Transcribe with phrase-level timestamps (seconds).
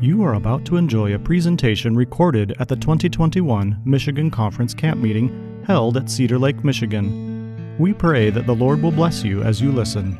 [0.00, 5.62] You are about to enjoy a presentation recorded at the 2021 Michigan Conference Camp Meeting
[5.66, 7.76] held at Cedar Lake, Michigan.
[7.78, 10.18] We pray that the Lord will bless you as you listen.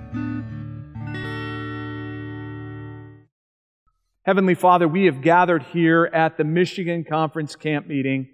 [4.24, 8.28] Heavenly Father, we have gathered here at the Michigan Conference Camp Meeting.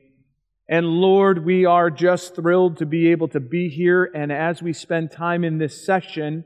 [0.68, 4.04] And Lord, we are just thrilled to be able to be here.
[4.04, 6.44] And as we spend time in this session,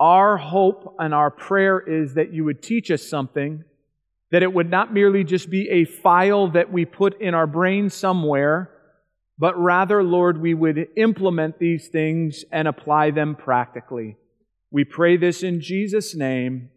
[0.00, 3.64] our hope and our prayer is that you would teach us something
[4.32, 7.90] that it would not merely just be a file that we put in our brain
[7.90, 8.70] somewhere,
[9.38, 14.16] but rather, Lord, we would implement these things and apply them practically.
[14.70, 16.70] We pray this in Jesus' name.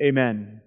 [0.00, 0.60] Amen.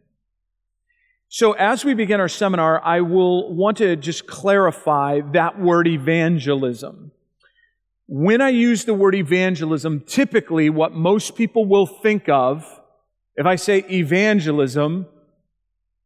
[1.29, 7.11] So, as we begin our seminar, I will want to just clarify that word evangelism.
[8.07, 12.81] When I use the word evangelism, typically what most people will think of,
[13.35, 15.07] if I say evangelism,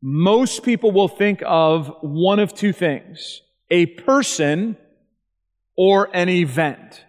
[0.01, 4.77] most people will think of one of two things a person
[5.75, 7.03] or an event.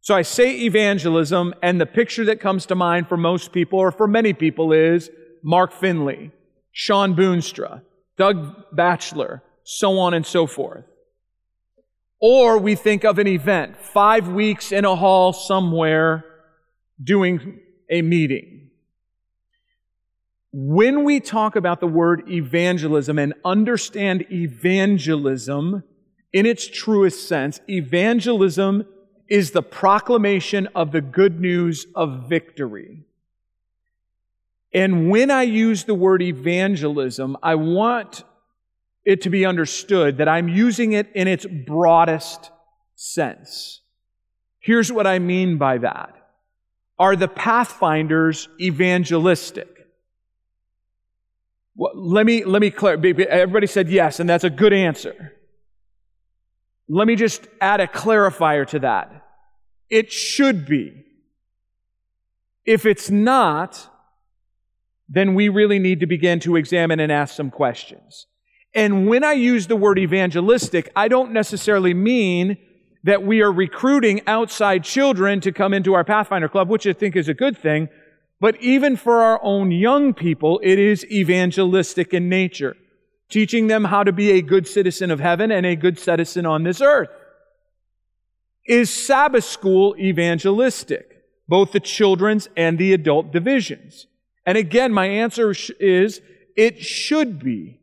[0.00, 3.92] So I say evangelism, and the picture that comes to mind for most people, or
[3.92, 5.10] for many people, is
[5.42, 6.30] Mark Finley,
[6.72, 7.82] Shawn Boonstra,
[8.16, 10.84] Doug Batchelor, so on and so forth.
[12.20, 16.24] Or we think of an event, five weeks in a hall somewhere
[17.02, 18.70] doing a meeting.
[20.52, 25.84] When we talk about the word evangelism and understand evangelism
[26.32, 28.84] in its truest sense, evangelism
[29.28, 33.04] is the proclamation of the good news of victory.
[34.72, 38.24] And when I use the word evangelism, I want
[39.08, 42.50] it to be understood that I'm using it in its broadest
[42.94, 43.80] sense.
[44.60, 46.14] Here's what I mean by that.
[46.98, 49.66] Are the Pathfinders evangelistic?
[51.74, 53.22] Well, let me, let me clarify.
[53.22, 55.32] Everybody said yes, and that's a good answer.
[56.86, 59.26] Let me just add a clarifier to that.
[59.88, 61.06] It should be.
[62.66, 63.88] If it's not,
[65.08, 68.26] then we really need to begin to examine and ask some questions.
[68.74, 72.58] And when I use the word evangelistic, I don't necessarily mean
[73.04, 77.16] that we are recruiting outside children to come into our Pathfinder Club, which I think
[77.16, 77.88] is a good thing.
[78.40, 82.76] But even for our own young people, it is evangelistic in nature,
[83.28, 86.62] teaching them how to be a good citizen of heaven and a good citizen on
[86.62, 87.08] this earth.
[88.66, 91.24] Is Sabbath school evangelistic?
[91.48, 94.06] Both the children's and the adult divisions.
[94.44, 96.20] And again, my answer is
[96.56, 97.77] it should be.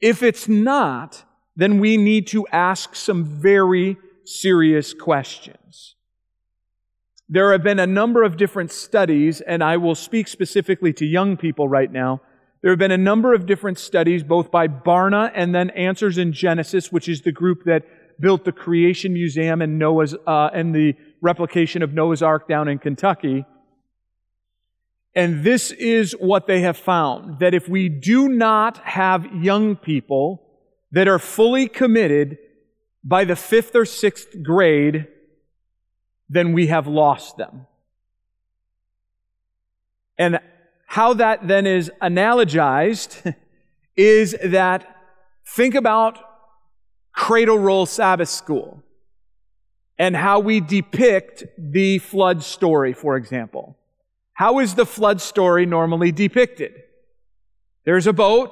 [0.00, 1.24] If it's not,
[1.56, 5.96] then we need to ask some very serious questions.
[7.28, 11.36] There have been a number of different studies, and I will speak specifically to young
[11.36, 12.22] people right now.
[12.62, 16.32] There have been a number of different studies, both by Barna and then Answers in
[16.32, 17.84] Genesis, which is the group that
[18.20, 22.78] built the Creation Museum and Noah's uh, and the replication of Noah's Ark down in
[22.78, 23.44] Kentucky.
[25.14, 30.42] And this is what they have found that if we do not have young people
[30.92, 32.38] that are fully committed
[33.02, 35.08] by the fifth or sixth grade,
[36.28, 37.66] then we have lost them.
[40.16, 40.38] And
[40.86, 43.34] how that then is analogized
[43.96, 44.96] is that
[45.44, 46.18] think about
[47.12, 48.82] cradle roll Sabbath school
[49.98, 53.76] and how we depict the flood story, for example.
[54.40, 56.72] How is the flood story normally depicted?
[57.84, 58.50] There's a boat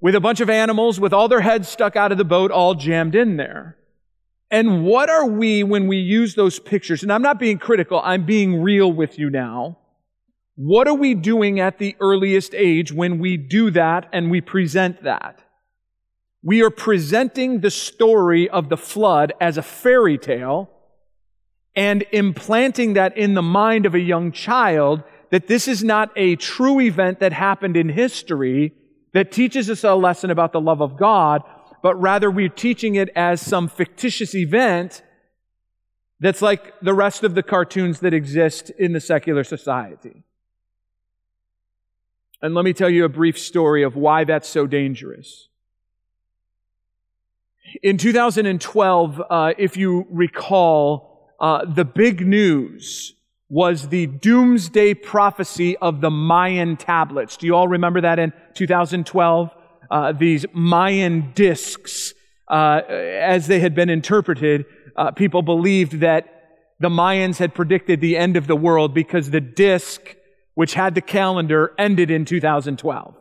[0.00, 2.74] with a bunch of animals with all their heads stuck out of the boat all
[2.74, 3.76] jammed in there.
[4.50, 7.02] And what are we when we use those pictures?
[7.02, 9.76] And I'm not being critical, I'm being real with you now.
[10.54, 15.02] What are we doing at the earliest age when we do that and we present
[15.02, 15.44] that?
[16.42, 20.70] We are presenting the story of the flood as a fairy tale
[21.74, 25.02] and implanting that in the mind of a young child
[25.36, 28.72] that this is not a true event that happened in history
[29.12, 31.42] that teaches us a lesson about the love of God,
[31.82, 35.02] but rather we're teaching it as some fictitious event
[36.20, 40.24] that's like the rest of the cartoons that exist in the secular society.
[42.40, 45.48] And let me tell you a brief story of why that's so dangerous.
[47.82, 53.12] In 2012, uh, if you recall, uh, the big news
[53.48, 57.36] was the doomsday prophecy of the Mayan tablets.
[57.36, 59.50] Do you all remember that in 2012?
[59.90, 62.14] uh, these Mayan discs,
[62.48, 64.66] uh, as they had been interpreted,
[64.96, 66.32] uh, people believed that
[66.78, 70.14] the Mayans had predicted the end of the world because the disc
[70.54, 73.14] which had the calendar ended in 2012.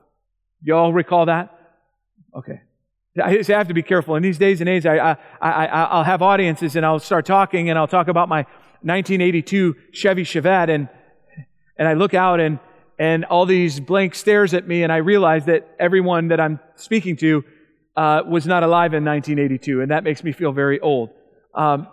[0.62, 1.52] Y'all recall that?
[2.34, 2.62] Okay.
[3.22, 4.16] I have to be careful.
[4.16, 7.70] In these days and age, I, I, I, I'll have audiences and I'll start talking
[7.70, 8.46] and I'll talk about my
[8.86, 10.88] 1982 Chevy Chevette and,
[11.78, 12.60] and I look out and,
[13.00, 17.18] and all these blank stares at me and I realize that everyone that I'm speaking
[17.18, 17.44] to
[17.96, 21.10] uh, was not alive in 1982 and that makes me feel very old.
[21.56, 21.88] Um,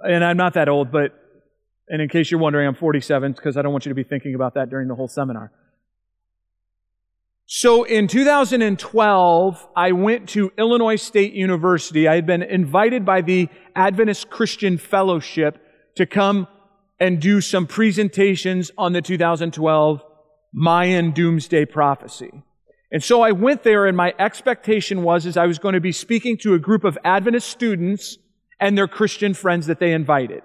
[0.00, 1.12] and I'm not that old, but,
[1.88, 4.34] and in case you're wondering, I'm 47 because I don't want you to be thinking
[4.34, 5.52] about that during the whole seminar.
[7.48, 12.08] So in 2012, I went to Illinois State University.
[12.08, 15.56] I had been invited by the Adventist Christian Fellowship
[15.94, 16.48] to come
[16.98, 20.02] and do some presentations on the 2012
[20.52, 22.42] Mayan Doomsday Prophecy.
[22.90, 25.92] And so I went there and my expectation was is I was going to be
[25.92, 28.18] speaking to a group of Adventist students
[28.58, 30.42] and their Christian friends that they invited.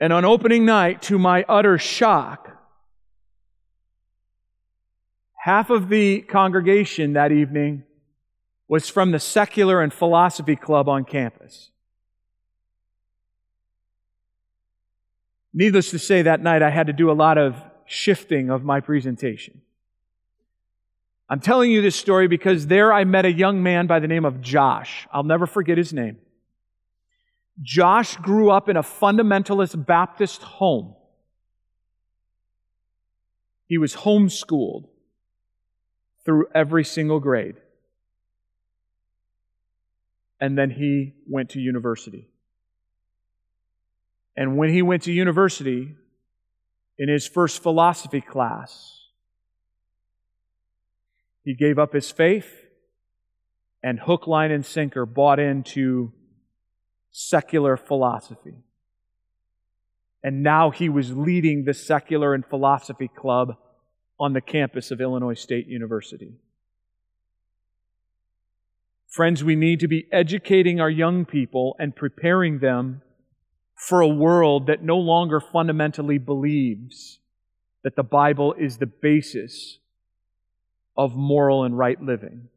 [0.00, 2.50] And on opening night, to my utter shock,
[5.36, 7.84] half of the congregation that evening
[8.66, 11.70] was from the secular and philosophy club on campus.
[15.52, 17.56] Needless to say, that night I had to do a lot of
[17.86, 19.60] shifting of my presentation.
[21.28, 24.24] I'm telling you this story because there I met a young man by the name
[24.24, 25.06] of Josh.
[25.12, 26.18] I'll never forget his name.
[27.62, 30.94] Josh grew up in a fundamentalist Baptist home.
[33.66, 34.88] He was homeschooled
[36.24, 37.56] through every single grade.
[40.40, 42.28] And then he went to university.
[44.36, 45.94] And when he went to university,
[46.98, 49.08] in his first philosophy class,
[51.42, 52.66] he gave up his faith
[53.82, 56.12] and hook, line, and sinker bought into
[57.16, 58.56] secular philosophy.
[60.20, 63.56] And now he was leading the secular and philosophy club
[64.18, 66.32] on the campus of Illinois State University.
[69.06, 73.00] Friends, we need to be educating our young people and preparing them
[73.76, 77.20] for a world that no longer fundamentally believes
[77.84, 79.78] that the Bible is the basis
[80.96, 82.48] of moral and right living.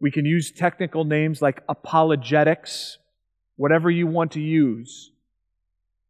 [0.00, 2.98] We can use technical names like apologetics,
[3.58, 5.10] whatever you want to use.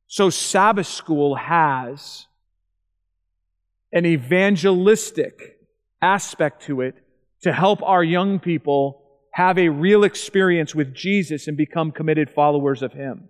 [0.07, 2.27] So, Sabbath school has
[3.93, 5.59] an evangelistic
[6.01, 6.95] aspect to it
[7.43, 9.03] to help our young people
[9.33, 13.29] have a real experience with Jesus and become committed followers of Him.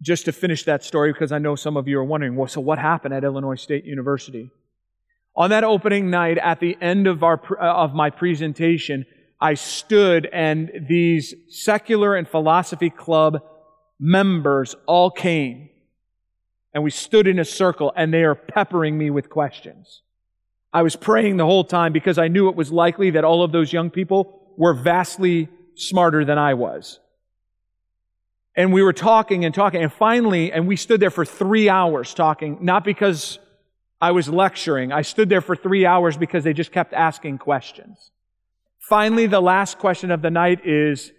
[0.00, 2.60] Just to finish that story, because I know some of you are wondering, well, so
[2.60, 4.50] what happened at Illinois State University?
[5.36, 9.06] On that opening night, at the end of, our, uh, of my presentation,
[9.40, 13.40] I stood and these secular and philosophy club
[14.00, 15.70] members all came
[16.74, 20.02] and we stood in a circle and they are peppering me with questions.
[20.72, 23.52] I was praying the whole time because I knew it was likely that all of
[23.52, 27.00] those young people were vastly smarter than I was.
[28.54, 32.12] And we were talking and talking and finally, and we stood there for three hours
[32.12, 33.38] talking, not because
[34.00, 34.92] I was lecturing.
[34.92, 38.10] I stood there for three hours because they just kept asking questions.
[38.88, 41.12] Finally, the last question of the night is,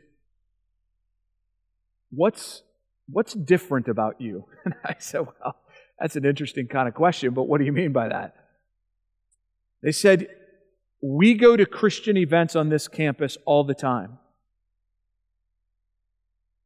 [2.10, 2.64] what's
[3.12, 4.46] What's different about you?
[4.66, 5.56] And I said, Well,
[6.00, 8.36] that's an interesting kind of question, but what do you mean by that?
[9.82, 10.28] They said,
[11.02, 14.20] We go to Christian events on this campus all the time.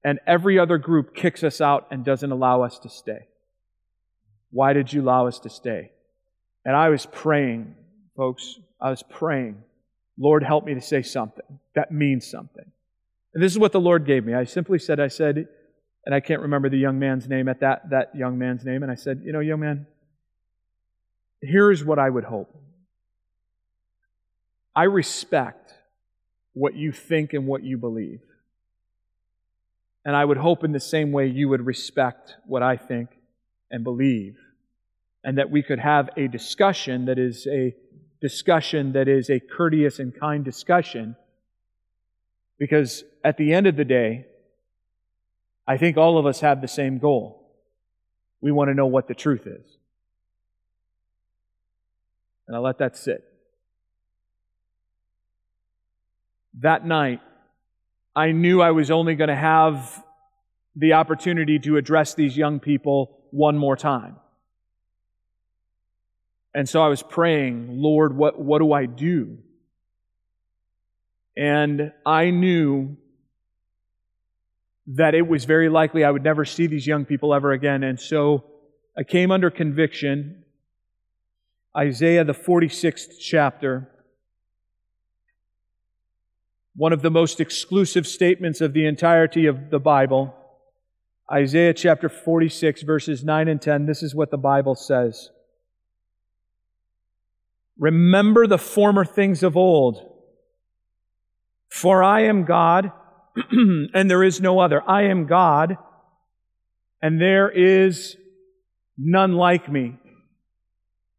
[0.04, 3.27] And every other group kicks us out and doesn't allow us to stay.
[4.51, 5.92] Why did you allow us to stay?
[6.66, 7.75] And I was praying,
[8.18, 9.63] folks, I was praying,
[10.17, 11.60] Lord, help me to say something.
[11.75, 12.72] That means something.
[13.34, 14.34] And this is what the Lord gave me.
[14.34, 15.48] I simply said, I said,
[16.05, 18.84] and I can't remember the young man's name at that, that young man's name.
[18.84, 19.88] And I said, You know, young man,
[21.41, 22.55] here's what I would hope.
[24.75, 25.74] I respect
[26.53, 28.22] what you think and what you believe.
[30.05, 33.10] And I would hope in the same way you would respect what I think
[33.72, 34.38] and believe.
[35.24, 37.74] And that we could have a discussion that is a
[38.24, 41.18] discussion that is a courteous and kind discussion.
[42.58, 44.25] Because at the end of the day,
[45.68, 47.51] I think all of us have the same goal.
[48.39, 49.77] We want to know what the truth is.
[52.48, 53.25] And I let that sit.
[56.62, 57.20] That night,
[58.15, 60.01] I knew I was only going to have
[60.77, 64.15] the opportunity to address these young people one more time.
[66.53, 69.39] And so I was praying, Lord, what, what do I do?
[71.36, 72.98] And I knew
[74.88, 77.83] that it was very likely I would never see these young people ever again.
[77.83, 78.43] And so
[78.98, 80.43] I came under conviction.
[81.75, 83.89] Isaiah, the 46th chapter,
[86.75, 90.36] one of the most exclusive statements of the entirety of the Bible.
[91.31, 93.86] Isaiah chapter 46, verses 9 and 10.
[93.86, 95.29] This is what the Bible says.
[97.77, 100.10] Remember the former things of old.
[101.70, 102.92] For I am God,
[103.51, 104.88] and there is no other.
[104.88, 105.77] I am God,
[107.01, 108.15] and there is
[108.98, 109.98] none like me.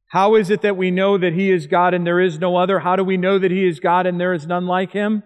[0.07, 2.79] How is it that we know that He is God and there is no other?
[2.79, 5.25] How do we know that He is God and there is none like Him?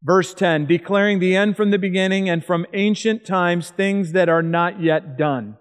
[0.00, 4.42] Verse 10, declaring the end from the beginning and from ancient times things that are
[4.42, 5.56] not yet done.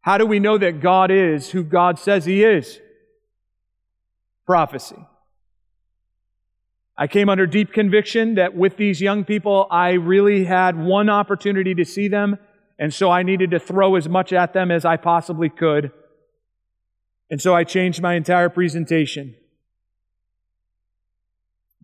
[0.00, 2.80] How do we know that God is who God says He is?
[4.46, 4.96] Prophecy.
[6.96, 11.74] I came under deep conviction that with these young people, I really had one opportunity
[11.74, 12.38] to see them,
[12.78, 15.90] and so I needed to throw as much at them as I possibly could.
[17.28, 19.34] And so I changed my entire presentation.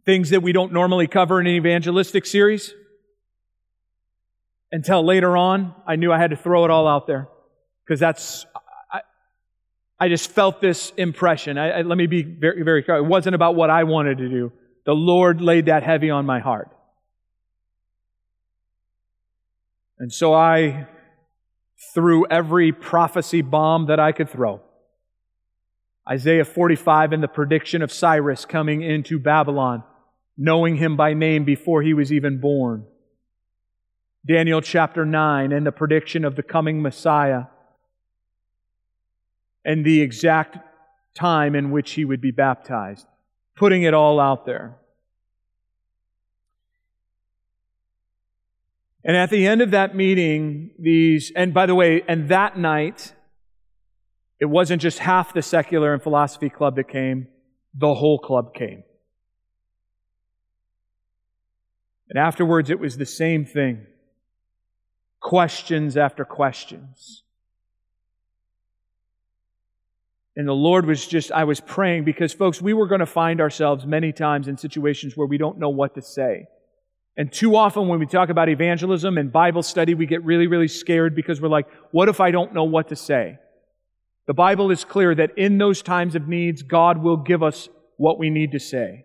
[0.07, 2.73] Things that we don't normally cover in an evangelistic series.
[4.71, 7.29] Until later on, I knew I had to throw it all out there.
[7.85, 8.47] Because that's,
[10.05, 11.59] I, just felt this impression.
[11.59, 12.97] I, I, let me be very, very clear.
[12.97, 14.53] It wasn't about what I wanted to do
[14.85, 16.69] the Lord laid that heavy on my heart.
[19.99, 20.89] And so I
[21.95, 24.61] threw every prophecy bomb that I could throw.
[26.11, 29.85] Isaiah 45 and the prediction of Cyrus coming into Babylon,
[30.37, 32.87] knowing him by name before he was even born.
[34.27, 37.45] Daniel chapter 9 and the prediction of the coming Messiah
[39.65, 40.59] and the exact
[41.15, 43.07] time in which he would be baptized
[43.57, 44.77] putting it all out there.
[49.05, 53.15] And at the end of that meeting, these, and by the way, and that night,
[54.39, 57.27] it wasn't just half the secular and philosophy club that came,
[57.75, 58.85] the whole club came.
[62.09, 63.87] And afterwards, it was the same thing
[65.21, 67.22] questions after questions.
[70.37, 73.41] And the Lord was just, I was praying because, folks, we were going to find
[73.41, 76.47] ourselves many times in situations where we don't know what to say.
[77.17, 80.69] And too often when we talk about evangelism and Bible study, we get really, really
[80.69, 83.39] scared because we're like, what if I don't know what to say?
[84.27, 88.19] The Bible is clear that in those times of needs, God will give us what
[88.19, 89.05] we need to say.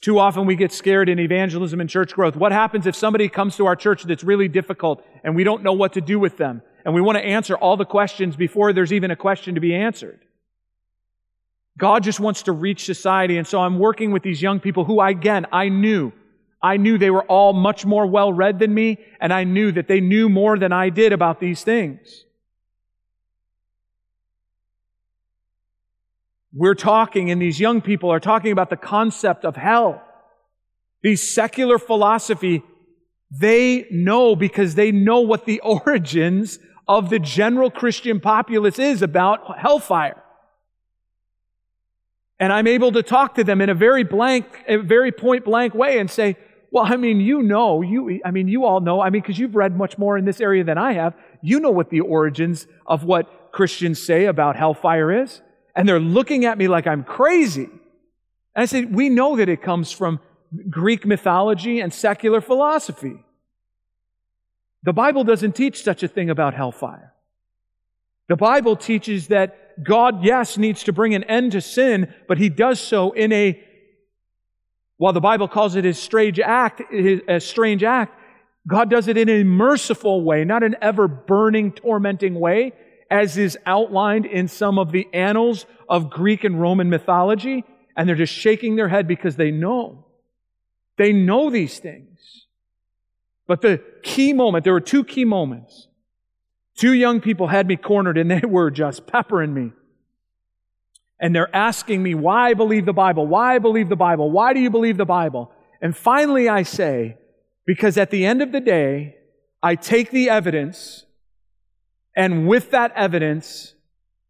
[0.00, 2.36] Too often we get scared in evangelism and church growth.
[2.36, 5.72] What happens if somebody comes to our church that's really difficult and we don't know
[5.72, 6.62] what to do with them?
[6.84, 9.74] And we want to answer all the questions before there's even a question to be
[9.74, 10.20] answered.
[11.78, 15.00] God just wants to reach society, and so I'm working with these young people who,
[15.00, 16.12] again, I knew.
[16.62, 19.88] I knew they were all much more well read than me, and I knew that
[19.88, 22.24] they knew more than I did about these things.
[26.54, 30.02] We're talking, and these young people are talking about the concept of hell.
[31.02, 32.62] These secular philosophy,
[33.30, 36.58] they know because they know what the origins
[36.88, 40.22] of the general Christian populace is about hellfire.
[42.38, 45.74] And I'm able to talk to them in a very blank, a very point blank
[45.74, 46.36] way and say,
[46.72, 49.54] well, I mean, you know, you, I mean, you all know, I mean, because you've
[49.54, 51.14] read much more in this area than I have.
[51.42, 55.42] You know what the origins of what Christians say about hellfire is.
[55.76, 57.64] And they're looking at me like I'm crazy.
[57.64, 60.18] And I say, we know that it comes from
[60.68, 63.22] Greek mythology and secular philosophy.
[64.82, 67.12] The Bible doesn't teach such a thing about hellfire.
[68.28, 72.48] The Bible teaches that God, yes, needs to bring an end to sin, but He
[72.48, 73.62] does so in a,
[74.96, 78.18] while the Bible calls it a strange act, a strange act,
[78.66, 82.72] God does it in a merciful way, not an ever burning, tormenting way,
[83.10, 87.64] as is outlined in some of the annals of Greek and Roman mythology.
[87.96, 90.06] And they're just shaking their head because they know.
[90.96, 92.11] They know these things.
[93.46, 95.88] But the key moment, there were two key moments.
[96.76, 99.72] Two young people had me cornered and they were just peppering me.
[101.20, 104.52] And they're asking me why I believe the Bible, why I believe the Bible, why
[104.52, 105.52] do you believe the Bible?
[105.80, 107.16] And finally I say,
[107.64, 109.16] because at the end of the day,
[109.62, 111.04] I take the evidence,
[112.16, 113.74] and with that evidence,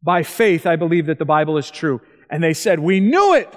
[0.03, 2.03] by faith, I believe that the Bible is true.
[2.29, 3.49] And they said, We knew it!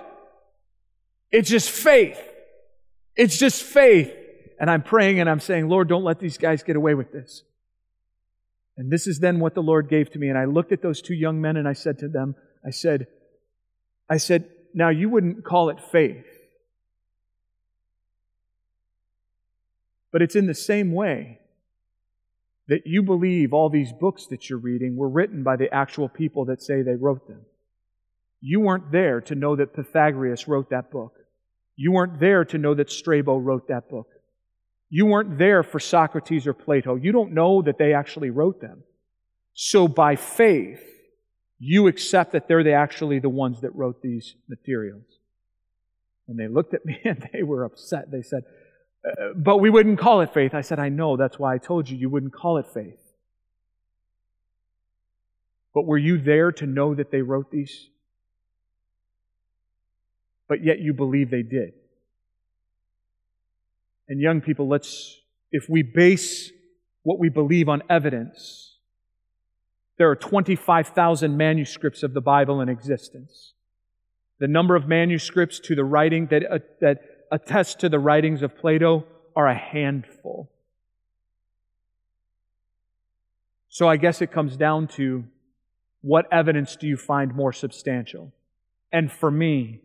[1.31, 2.21] It's just faith.
[3.17, 4.13] It's just faith
[4.59, 7.43] and I'm praying and I'm saying, Lord, don't let these guys get away with this.
[8.77, 10.29] And this is then what the Lord gave to me.
[10.29, 12.35] And I looked at those two young men and I said to them,
[12.65, 13.07] I said,
[14.09, 16.25] I said, now you wouldn't call it faith.
[20.11, 21.39] But it's in the same way
[22.67, 26.45] that you believe all these books that you're reading were written by the actual people
[26.45, 27.41] that say they wrote them.
[28.41, 31.13] You weren't there to know that Pythagoras wrote that book.
[31.75, 34.07] You weren't there to know that Strabo wrote that book.
[34.89, 36.95] You weren't there for Socrates or Plato.
[36.95, 38.83] You don't know that they actually wrote them.
[39.53, 40.83] So by faith,
[41.59, 45.05] you accept that they're the, actually the ones that wrote these materials.
[46.27, 48.11] And they looked at me and they were upset.
[48.11, 48.43] They said,
[49.05, 50.53] uh, but we wouldn't call it faith.
[50.53, 51.17] I said, I know.
[51.17, 52.99] That's why I told you you wouldn't call it faith.
[55.73, 57.89] But were you there to know that they wrote these?
[60.47, 61.73] But yet you believe they did.
[64.07, 65.19] And young people, let's,
[65.51, 66.51] if we base
[67.03, 68.77] what we believe on evidence,
[69.97, 73.53] there are 25,000 manuscripts of the Bible in existence.
[74.39, 76.99] The number of manuscripts to the writing that, uh, that
[77.31, 80.51] attest to the writings of Plato are a handful.
[83.69, 85.25] So I guess it comes down to
[86.01, 88.33] what evidence do you find more substantial?
[88.91, 89.81] And for me,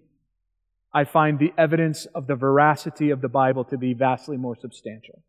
[0.93, 5.23] I find the evidence of the veracity of the Bible to be vastly more substantial.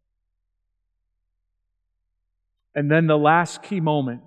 [2.74, 4.22] And then the last key moment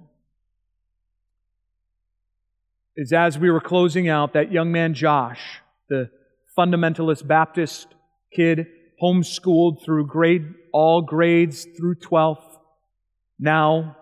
[2.97, 6.11] is as we were closing out, that young man Josh, the
[6.57, 7.89] fundamentalist Baptist
[8.33, 8.67] kid,
[9.03, 12.59] homeschooled through grade, all grades through 12th,
[13.39, 13.97] now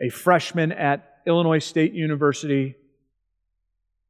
[0.00, 2.74] a freshman at Illinois State University,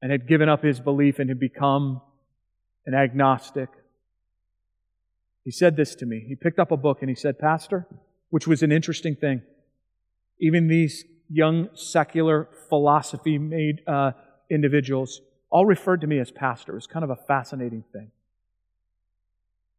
[0.01, 2.01] and had given up his belief and had become
[2.87, 3.69] an agnostic.
[5.45, 6.25] He said this to me.
[6.27, 7.87] He picked up a book and he said, Pastor,
[8.31, 9.43] which was an interesting thing.
[10.41, 14.13] Even these young secular philosophy made uh,
[14.51, 16.73] individuals all referred to me as pastor.
[16.73, 18.11] It was kind of a fascinating thing.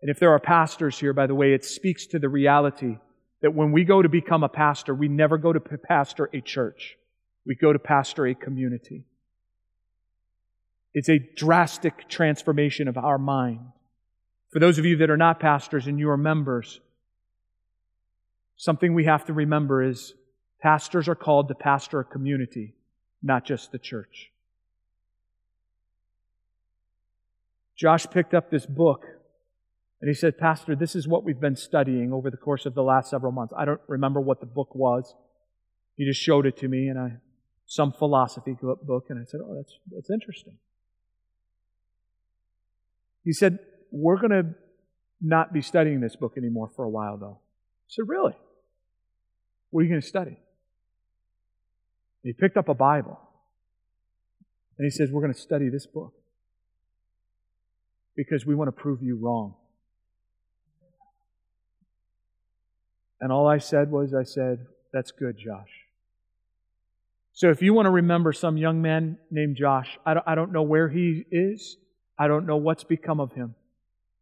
[0.02, 2.98] And if there are pastors here, by the way, it speaks to the reality
[3.42, 6.98] that when we go to become a pastor, we never go to pastor a church.
[7.46, 9.04] We go to pastor a community.
[10.96, 13.60] It's a drastic transformation of our mind.
[14.50, 16.80] For those of you that are not pastors and you are members,
[18.56, 20.14] something we have to remember is
[20.62, 22.76] pastors are called to pastor a community,
[23.22, 24.32] not just the church.
[27.76, 29.06] Josh picked up this book
[30.00, 32.84] and he said, Pastor, this is what we've been studying over the course of the
[32.84, 33.54] last several months.
[33.58, 35.14] I don't remember what the book was.
[35.98, 37.12] He just showed it to me and I,
[37.66, 40.58] some philosophy book, and I said, Oh, that's, that's interesting.
[43.26, 43.60] He said,
[43.92, 44.56] We're going to
[45.20, 47.40] not be studying this book anymore for a while, though.
[47.42, 48.36] I said, Really?
[49.72, 50.38] What are you going to study?
[52.24, 53.20] he picked up a Bible.
[54.78, 56.14] And he says, We're going to study this book
[58.16, 59.56] because we want to prove you wrong.
[63.20, 65.70] And all I said was, I said, That's good, Josh.
[67.34, 70.52] So if you want to remember some young man named Josh, I don't, I don't
[70.54, 71.78] know where he is.
[72.18, 73.56] I don't know what's become of him.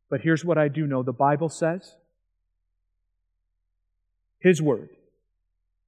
[0.09, 1.95] But here's what I do know the Bible says
[4.39, 4.89] His word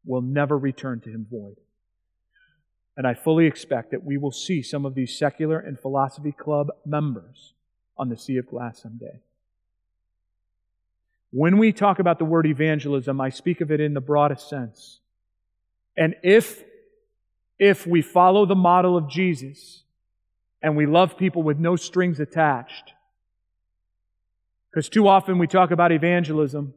[0.05, 1.57] will never return to him void.
[2.97, 6.69] And I fully expect that we will see some of these secular and philosophy club
[6.85, 7.53] members
[7.97, 9.19] on the sea of glass someday.
[11.31, 15.01] When we talk about the word evangelism, I speak of it in the broadest sense.
[15.97, 16.63] And if,
[17.59, 19.83] if we follow the model of Jesus,
[20.65, 22.93] and we love people with no strings attached.
[24.71, 26.73] Because too often we talk about evangelism,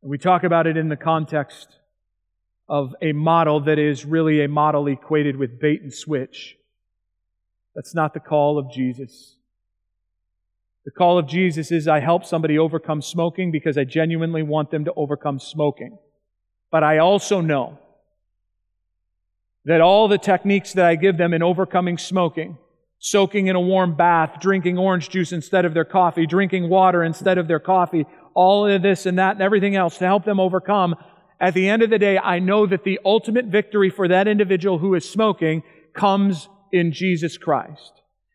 [0.00, 1.80] and we talk about it in the context
[2.68, 6.56] of a model that is really a model equated with bait and switch.
[7.74, 9.34] That's not the call of Jesus.
[10.84, 14.84] The call of Jesus is I help somebody overcome smoking because I genuinely want them
[14.84, 15.98] to overcome smoking.
[16.70, 17.80] But I also know
[19.64, 22.58] that all the techniques that I give them in overcoming smoking,
[22.98, 27.38] soaking in a warm bath, drinking orange juice instead of their coffee, drinking water instead
[27.38, 30.94] of their coffee, all of this and that and everything else to help them overcome,
[31.40, 34.78] at the end of the day, I know that the ultimate victory for that individual
[34.78, 37.92] who is smoking comes in Jesus Christ.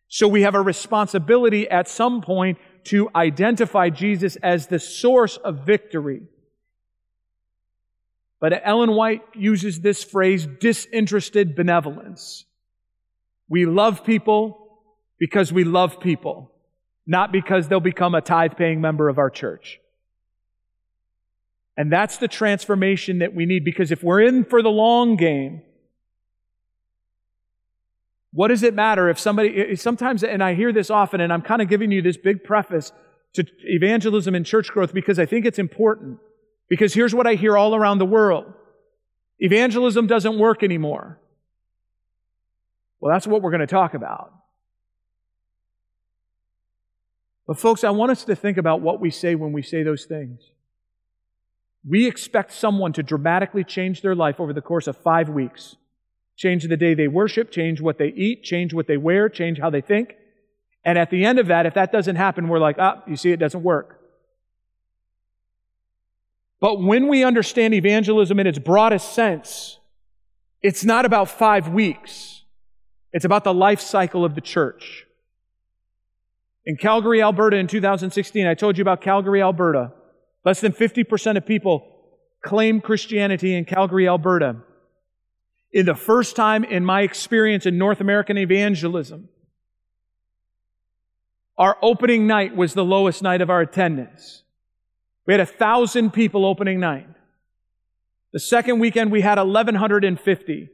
[0.08, 5.66] So we have a responsibility at some point to identify Jesus as the source of
[5.66, 6.22] victory.
[8.40, 12.44] But Ellen White uses this phrase, disinterested benevolence.
[13.48, 14.80] We love people
[15.18, 16.52] because we love people,
[17.06, 19.80] not because they'll become a tithe paying member of our church.
[21.76, 25.62] And that's the transformation that we need because if we're in for the long game,
[28.32, 31.62] what does it matter if somebody, sometimes, and I hear this often, and I'm kind
[31.62, 32.92] of giving you this big preface
[33.34, 36.18] to evangelism and church growth because I think it's important.
[36.68, 38.52] Because here's what I hear all around the world
[39.38, 41.18] evangelism doesn't work anymore.
[43.00, 44.32] Well, that's what we're going to talk about.
[47.46, 50.04] But, folks, I want us to think about what we say when we say those
[50.04, 50.50] things.
[51.88, 55.76] We expect someone to dramatically change their life over the course of five weeks.
[56.36, 59.70] Change the day they worship, change what they eat, change what they wear, change how
[59.70, 60.14] they think.
[60.84, 63.32] And at the end of that, if that doesn't happen, we're like, ah, you see,
[63.32, 63.97] it doesn't work.
[66.60, 69.78] But when we understand evangelism in its broadest sense,
[70.62, 72.42] it's not about five weeks.
[73.12, 75.06] It's about the life cycle of the church.
[76.66, 79.92] In Calgary, Alberta in 2016, I told you about Calgary, Alberta.
[80.44, 81.86] Less than 50% of people
[82.42, 84.56] claim Christianity in Calgary, Alberta.
[85.72, 89.28] In the first time in my experience in North American evangelism,
[91.56, 94.42] our opening night was the lowest night of our attendance.
[95.28, 97.06] We had a thousand people opening night.
[98.32, 100.70] The second weekend we had 1150.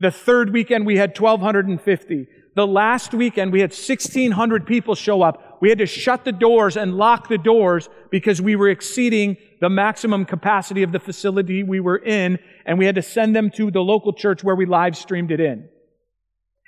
[0.00, 2.26] The third weekend we had 1250.
[2.56, 5.58] The last weekend we had 1600 people show up.
[5.60, 9.68] We had to shut the doors and lock the doors because we were exceeding the
[9.68, 13.70] maximum capacity of the facility we were in and we had to send them to
[13.70, 15.68] the local church where we live streamed it in.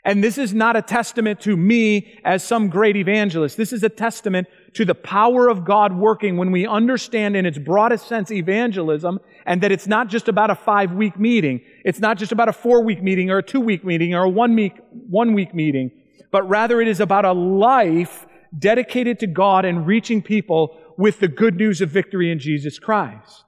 [0.04, 3.56] And this is not a testament to me as some great evangelist.
[3.56, 7.58] This is a testament to the power of God working when we understand in its
[7.58, 11.60] broadest sense evangelism and that it's not just about a five week meeting.
[11.84, 14.28] It's not just about a four week meeting or a two week meeting or a
[14.28, 15.90] one week, one week meeting,
[16.30, 18.26] but rather it is about a life
[18.58, 23.44] dedicated to God and reaching people with the good news of victory in Jesus Christ.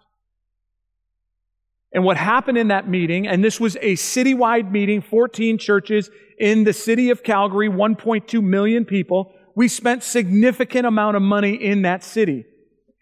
[1.93, 6.65] And what happened in that meeting, and this was a citywide meeting, 14 churches in
[6.65, 9.35] the city of Calgary, 1.2 million people.
[9.55, 12.47] We spent significant amount of money in that city.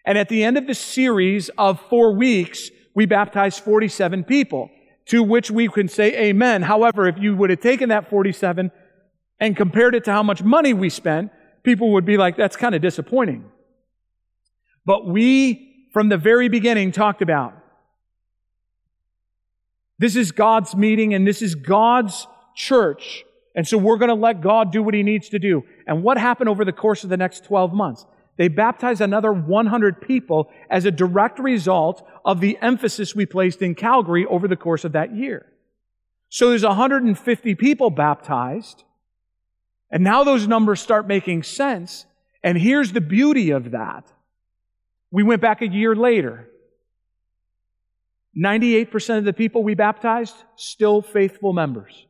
[0.05, 4.69] And at the end of the series of four weeks, we baptized 47 people,
[5.05, 6.63] to which we can say amen.
[6.63, 8.71] However, if you would have taken that 47
[9.39, 11.31] and compared it to how much money we spent,
[11.63, 13.45] people would be like, that's kind of disappointing.
[14.85, 17.53] But we, from the very beginning, talked about
[20.01, 23.23] this is God's meeting and this is God's church.
[23.53, 25.63] And so we're going to let God do what he needs to do.
[25.85, 28.07] And what happened over the course of the next 12 months?
[28.35, 33.75] They baptized another 100 people as a direct result of the emphasis we placed in
[33.75, 35.45] Calgary over the course of that year.
[36.29, 38.83] So there's 150 people baptized.
[39.91, 42.07] And now those numbers start making sense.
[42.43, 44.11] And here's the beauty of that.
[45.11, 46.47] We went back a year later
[48.37, 52.05] 98% of the people we baptized, still faithful members.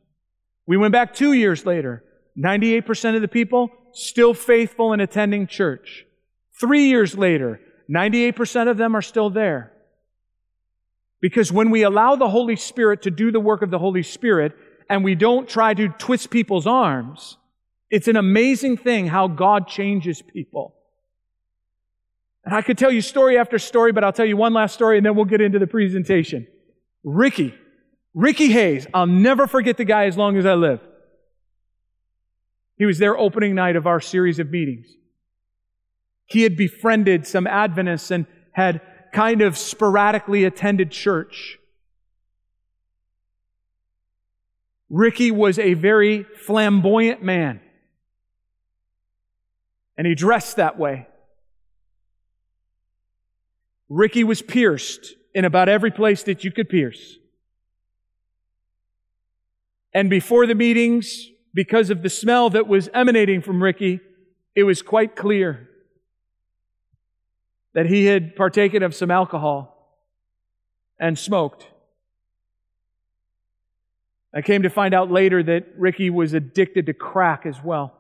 [0.67, 2.03] We went back two years later.
[2.37, 6.05] 98% of the people, still faithful in attending church.
[6.59, 9.73] Three years later, 98% of them are still there.
[11.19, 14.53] Because when we allow the Holy Spirit to do the work of the Holy Spirit
[14.89, 17.37] and we don't try to twist people's arms,
[17.89, 20.75] it's an amazing thing how God changes people.
[22.43, 24.97] And I could tell you story after story, but I'll tell you one last story
[24.97, 26.47] and then we'll get into the presentation.
[27.03, 27.53] Ricky.
[28.13, 28.87] Ricky Hayes.
[28.93, 30.81] I'll never forget the guy as long as I live.
[32.77, 34.87] He was there opening night of our series of meetings.
[36.25, 38.81] He had befriended some Adventists and had
[39.13, 41.59] kind of sporadically attended church.
[44.89, 47.61] Ricky was a very flamboyant man.
[49.95, 51.07] And he dressed that way.
[53.93, 57.17] Ricky was pierced in about every place that you could pierce.
[59.93, 63.99] And before the meetings, because of the smell that was emanating from Ricky,
[64.55, 65.67] it was quite clear
[67.73, 69.99] that he had partaken of some alcohol
[70.97, 71.67] and smoked.
[74.33, 77.93] I came to find out later that Ricky was addicted to crack as well.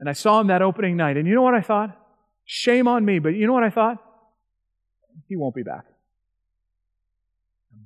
[0.00, 1.96] And I saw him that opening night, and you know what I thought?
[2.46, 3.18] Shame on me.
[3.18, 3.98] But you know what I thought?
[5.28, 5.84] He won't be back.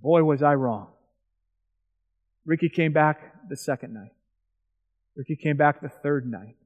[0.03, 0.88] Boy, was I wrong.
[2.46, 4.12] Ricky came back the second night.
[5.16, 6.57] Ricky came back the third night.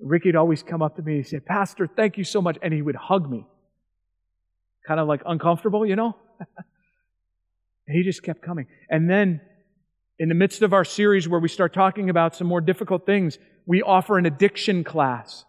[0.00, 2.58] Ricky'd always come up to me and say, Pastor, thank you so much.
[2.62, 3.46] And he would hug me.
[4.86, 6.16] Kind of like uncomfortable, you know?
[7.88, 8.66] he just kept coming.
[8.90, 9.40] And then,
[10.18, 13.38] in the midst of our series where we start talking about some more difficult things,
[13.66, 15.44] we offer an addiction class.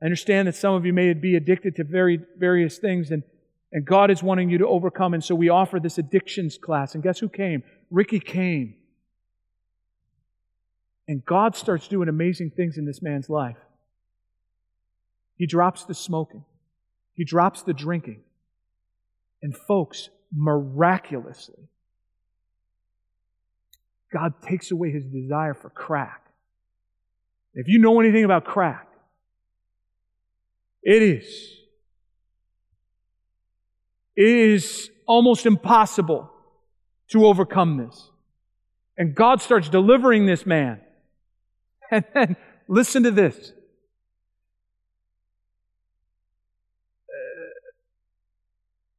[0.00, 3.22] I understand that some of you may be addicted to very various things, and,
[3.72, 5.14] and God is wanting you to overcome.
[5.14, 6.94] And so we offer this addictions class.
[6.94, 7.62] And guess who came?
[7.90, 8.76] Ricky came.
[11.08, 13.56] And God starts doing amazing things in this man's life.
[15.36, 16.44] He drops the smoking,
[17.14, 18.22] he drops the drinking.
[19.40, 21.68] And, folks, miraculously,
[24.12, 26.24] God takes away his desire for crack.
[27.54, 28.87] If you know anything about crack,
[30.82, 31.54] it is.
[34.16, 36.30] It is almost impossible
[37.08, 38.10] to overcome this.
[38.96, 40.80] And God starts delivering this man.
[41.90, 42.36] And then,
[42.68, 43.52] listen to this.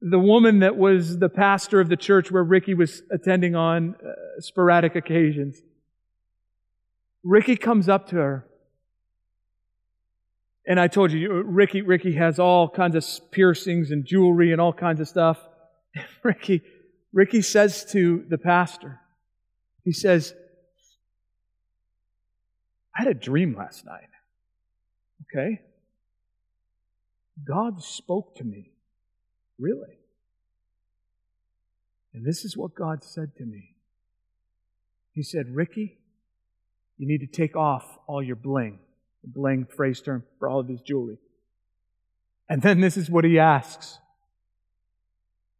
[0.01, 4.39] the woman that was the pastor of the church where Ricky was attending on uh,
[4.39, 5.61] sporadic occasions.
[7.23, 8.45] Ricky comes up to her.
[10.69, 14.71] And I told you, Ricky, Ricky has all kinds of piercings and jewelry and all
[14.71, 15.39] kinds of stuff.
[16.23, 16.61] Ricky,
[17.11, 18.99] Ricky says to the pastor,
[19.83, 20.35] he says,
[22.95, 24.09] I had a dream last night.
[25.23, 25.61] Okay?
[27.43, 28.71] God spoke to me.
[29.57, 29.97] Really?
[32.13, 33.75] And this is what God said to me.
[35.13, 35.97] He said, Ricky,
[36.99, 38.77] you need to take off all your bling.
[39.23, 41.17] The bling phrase term for all of his jewelry.
[42.47, 43.99] And then this is what he asks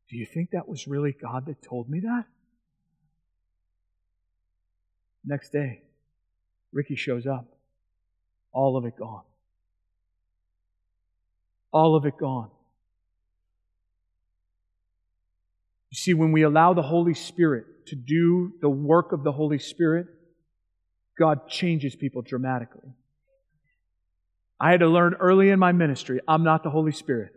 [0.09, 2.25] Do you think that was really God that told me that?
[5.25, 5.81] Next day,
[6.71, 7.45] Ricky shows up.
[8.51, 9.23] All of it gone.
[11.71, 12.49] All of it gone.
[15.91, 19.59] You see, when we allow the Holy Spirit to do the work of the Holy
[19.59, 20.07] Spirit,
[21.17, 22.93] God changes people dramatically.
[24.59, 27.33] I had to learn early in my ministry I'm not the Holy Spirit.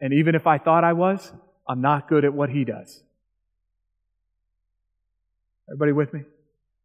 [0.00, 1.32] And even if I thought I was,
[1.68, 3.02] I'm not good at what He does.
[5.68, 6.22] Everybody with me?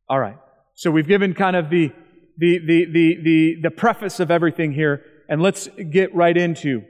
[0.09, 0.37] All right.
[0.73, 1.91] So we've given kind of the,
[2.37, 6.83] the, the, the, the, the preface of everything here, and let's get right into.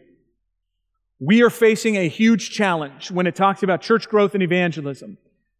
[1.19, 5.17] We are facing a huge challenge when it talks about church growth and evangelism.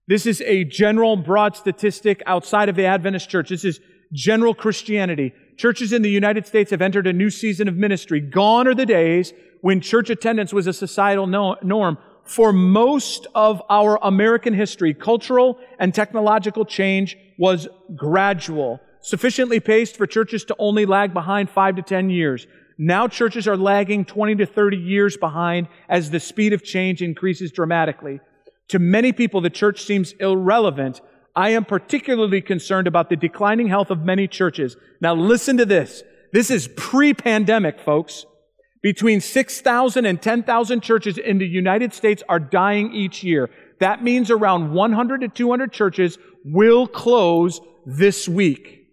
[0.08, 3.50] This is a general, broad statistic outside of the Adventist church.
[3.50, 3.80] This is
[4.14, 5.34] general Christianity.
[5.62, 8.20] Churches in the United States have entered a new season of ministry.
[8.20, 14.00] Gone are the days when church attendance was a societal norm for most of our
[14.02, 21.14] American history, cultural and technological change was gradual, sufficiently paced for churches to only lag
[21.14, 22.48] behind five to ten years.
[22.80, 27.52] Now churches are lagging 20 to 30 years behind as the speed of change increases
[27.52, 28.20] dramatically.
[28.70, 31.02] To many people, the church seems irrelevant.
[31.36, 34.76] I am particularly concerned about the declining health of many churches.
[35.00, 36.04] Now listen to this.
[36.34, 38.26] This is pre-pandemic, folks.
[38.82, 43.50] Between 6,000 and 10,000 churches in the United States are dying each year.
[43.80, 48.88] That means around 100 to 200 churches will close this week.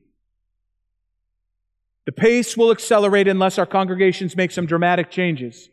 [2.07, 5.69] The pace will accelerate unless our congregations make some dramatic changes.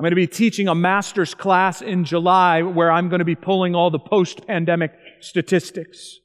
[0.00, 3.34] I'm going to be teaching a master's class in July where I'm going to be
[3.34, 6.20] pulling all the post pandemic statistics.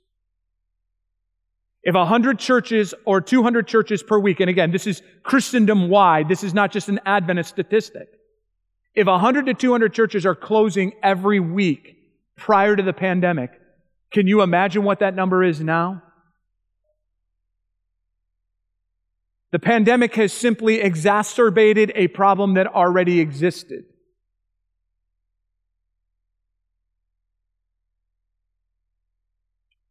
[1.83, 6.41] If 100 churches or 200 churches per week, and again, this is Christendom wide, this
[6.41, 8.07] is not just an Adventist statistic.
[8.93, 11.97] If 100 to 200 churches are closing every week
[12.37, 13.51] prior to the pandemic,
[14.09, 16.01] can you imagine what that number is now?
[19.51, 23.85] The pandemic has simply exacerbated a problem that already existed.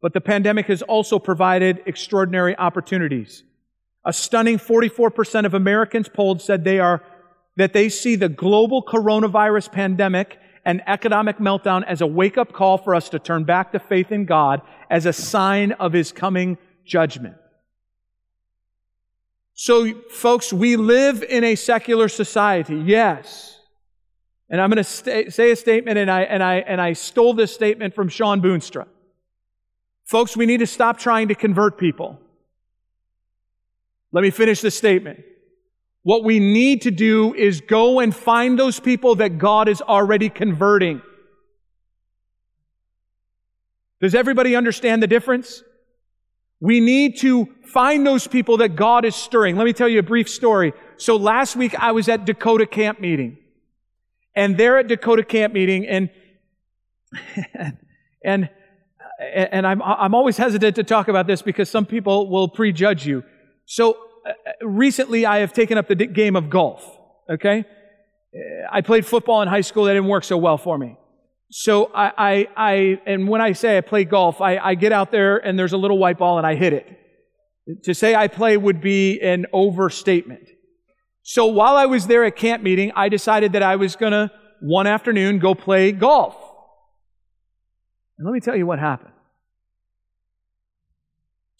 [0.01, 3.43] But the pandemic has also provided extraordinary opportunities.
[4.05, 7.01] A stunning 44% of Americans polled said they are,
[7.55, 12.77] that they see the global coronavirus pandemic and economic meltdown as a wake up call
[12.77, 16.59] for us to turn back to faith in God as a sign of His coming
[16.85, 17.35] judgment.
[19.57, 23.57] So, folks, we live in a secular society, yes.
[24.49, 27.33] And I'm going to st- say a statement, and I, and, I, and I stole
[27.33, 28.85] this statement from Shawn Boonstra.
[30.03, 32.19] Folks, we need to stop trying to convert people.
[34.11, 35.23] Let me finish this statement.
[36.03, 40.29] What we need to do is go and find those people that God is already
[40.29, 41.01] converting.
[44.01, 45.63] Does everybody understand the difference?
[46.59, 49.55] We need to find those people that God is stirring.
[49.57, 50.73] Let me tell you a brief story.
[50.97, 53.37] So last week I was at Dakota camp meeting.
[54.35, 56.09] And there at Dakota camp meeting and
[58.23, 58.49] and
[59.19, 63.23] and I'm, I'm always hesitant to talk about this because some people will prejudge you.
[63.65, 66.85] So uh, recently I have taken up the game of golf.
[67.29, 67.63] Okay?
[68.69, 69.85] I played football in high school.
[69.85, 70.97] That didn't work so well for me.
[71.51, 75.11] So I, I, I, and when I say I play golf, I, I get out
[75.11, 76.99] there and there's a little white ball and I hit it.
[77.83, 80.49] To say I play would be an overstatement.
[81.23, 84.87] So while I was there at camp meeting, I decided that I was gonna one
[84.87, 86.35] afternoon go play golf.
[88.17, 89.13] And let me tell you what happened.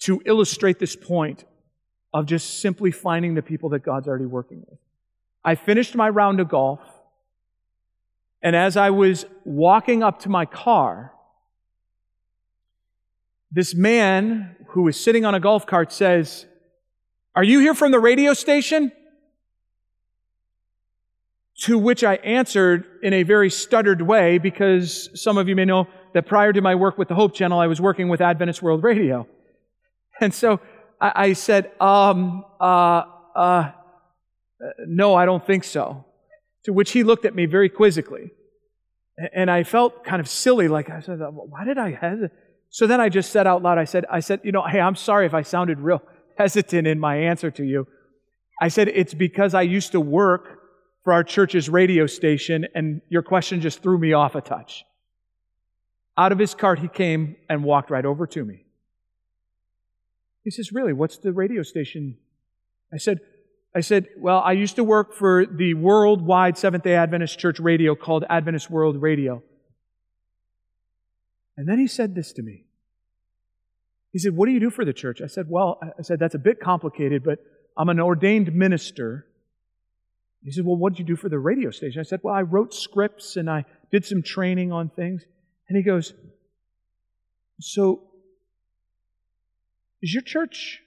[0.01, 1.45] To illustrate this point
[2.13, 4.79] of just simply finding the people that God's already working with.
[5.43, 6.79] I finished my round of golf.
[8.41, 11.13] And as I was walking up to my car,
[13.51, 16.45] this man who was sitting on a golf cart says,
[17.35, 18.91] Are you here from the radio station?
[21.59, 25.87] To which I answered in a very stuttered way because some of you may know
[26.13, 28.83] that prior to my work with the Hope Channel, I was working with Adventist World
[28.83, 29.27] Radio.
[30.21, 30.59] And so
[30.99, 33.03] I, said, um, uh,
[33.35, 33.71] uh,
[34.85, 36.05] no, I don't think so.
[36.65, 38.31] To which he looked at me very quizzically.
[39.33, 42.35] And I felt kind of silly, like I said, why did I hesitate?
[42.69, 44.95] So then I just said out loud, I said, I said, you know, hey, I'm
[44.95, 46.01] sorry if I sounded real
[46.37, 47.87] hesitant in my answer to you.
[48.59, 50.59] I said, it's because I used to work
[51.03, 54.83] for our church's radio station and your question just threw me off a touch.
[56.17, 58.65] Out of his cart he came and walked right over to me.
[60.43, 62.17] He says, really, what's the radio station?
[62.93, 63.19] I said,
[63.75, 67.93] I said, Well, I used to work for the worldwide Seventh day Adventist church radio
[67.93, 69.43] called Adventist World Radio.
[71.57, 72.63] And then he said this to me.
[74.13, 75.21] He said, What do you do for the church?
[75.21, 77.39] I said, Well, I said, That's a bit complicated, but
[77.77, 79.27] I'm an ordained minister.
[80.41, 81.99] He said, Well, what did you do for the radio station?
[81.99, 85.25] I said, Well, I wrote scripts and I did some training on things.
[85.67, 86.13] And he goes,
[87.59, 88.03] So,
[90.01, 90.81] is your church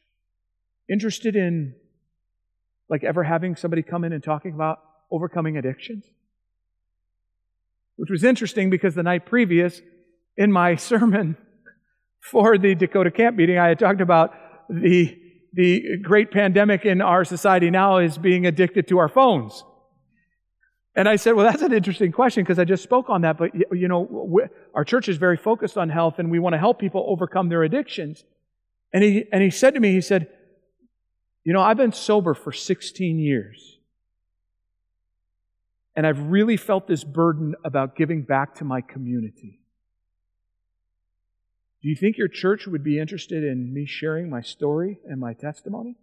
[0.89, 1.75] interested in
[2.89, 4.79] like ever having somebody come in and talking about
[5.11, 6.05] overcoming addictions?
[7.97, 9.81] Which was interesting because the night previous,
[10.37, 11.37] in my sermon
[12.21, 14.35] for the Dakota camp meeting, I had talked about
[14.69, 15.17] the,
[15.53, 19.65] the great pandemic in our society now is being addicted to our phones.
[20.95, 23.39] And I said, well, that's an interesting question because I just spoke on that.
[23.39, 24.41] But, you know,
[24.75, 27.63] our church is very focused on health and we want to help people overcome their
[27.63, 28.25] addictions.
[28.93, 30.29] And he, and he said to me, he said,
[31.49, 33.79] you know, I've been sober for 16 years.
[35.97, 39.59] And I've really felt this burden about giving back to my community.
[41.81, 45.33] Do you think your church would be interested in me sharing my story and my
[45.33, 45.97] testimony?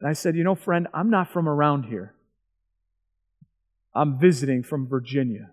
[0.00, 2.12] And I said, You know, friend, I'm not from around here.
[3.94, 5.50] I'm visiting from Virginia.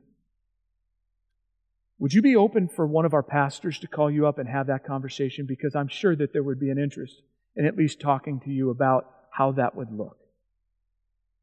[1.99, 4.67] Would you be open for one of our pastors to call you up and have
[4.67, 5.45] that conversation?
[5.45, 7.21] Because I'm sure that there would be an interest
[7.55, 10.17] and at least talking to you about how that would look.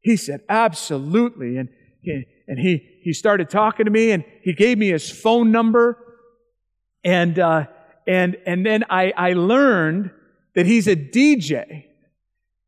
[0.01, 1.57] He said, absolutely.
[1.57, 1.69] And,
[2.01, 5.97] he, and he, he started talking to me and he gave me his phone number.
[7.03, 7.67] And, uh,
[8.07, 10.11] and, and then I, I learned
[10.55, 11.85] that he's a DJ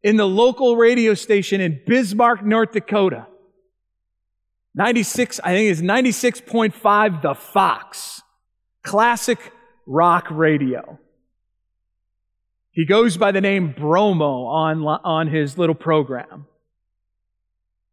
[0.03, 3.27] in the local radio station in Bismarck, North Dakota.
[4.75, 8.21] 96, I think it's 96.5 The Fox.
[8.83, 9.39] Classic
[9.85, 10.97] rock radio.
[12.71, 16.47] He goes by the name Bromo on, on his little program.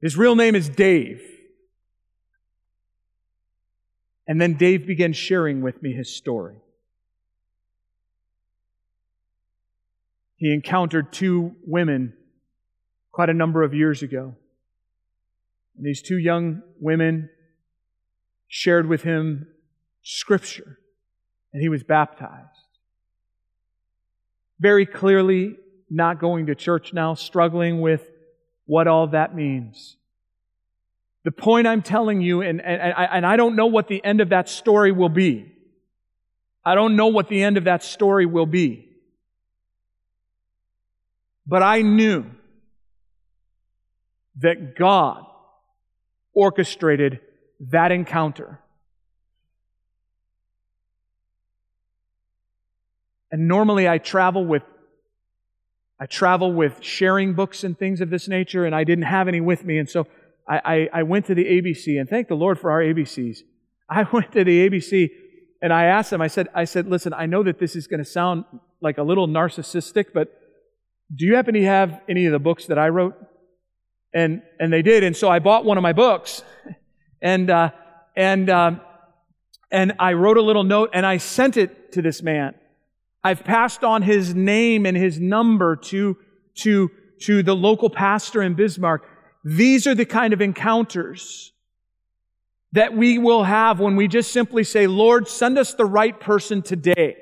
[0.00, 1.20] His real name is Dave.
[4.28, 6.56] And then Dave began sharing with me his story.
[10.36, 12.12] He encountered two women
[13.10, 14.36] quite a number of years ago.
[15.76, 17.30] And these two young women
[18.46, 19.48] shared with him
[20.02, 20.78] scripture,
[21.52, 22.57] and he was baptized
[24.60, 25.56] very clearly
[25.90, 28.08] not going to church now, struggling with
[28.66, 29.96] what all that means.
[31.24, 34.30] The point I'm telling you, and, and, and I don't know what the end of
[34.30, 35.52] that story will be.
[36.64, 38.88] I don't know what the end of that story will be.
[41.46, 42.26] But I knew
[44.40, 45.24] that God
[46.34, 47.20] orchestrated
[47.70, 48.60] that encounter.
[53.30, 54.62] And normally I travel with
[56.00, 59.40] I travel with sharing books and things of this nature, and I didn't have any
[59.40, 59.78] with me.
[59.78, 60.06] And so
[60.48, 63.38] I, I, I, went to the ABC, and thank the Lord for our ABCs.
[63.90, 65.10] I went to the ABC
[65.60, 67.98] and I asked them, I said, I said, listen, I know that this is going
[67.98, 68.44] to sound
[68.80, 70.28] like a little narcissistic, but
[71.14, 73.16] do you happen to have any of the books that I wrote?
[74.12, 75.02] And, and they did.
[75.04, 76.42] And so I bought one of my books
[77.22, 77.70] and, uh,
[78.16, 78.80] and, um,
[79.70, 82.54] and I wrote a little note and I sent it to this man.
[83.28, 86.16] I've passed on his name and his number to,
[86.60, 89.06] to, to the local pastor in Bismarck.
[89.44, 91.52] These are the kind of encounters
[92.72, 96.62] that we will have when we just simply say, Lord, send us the right person
[96.62, 97.18] today.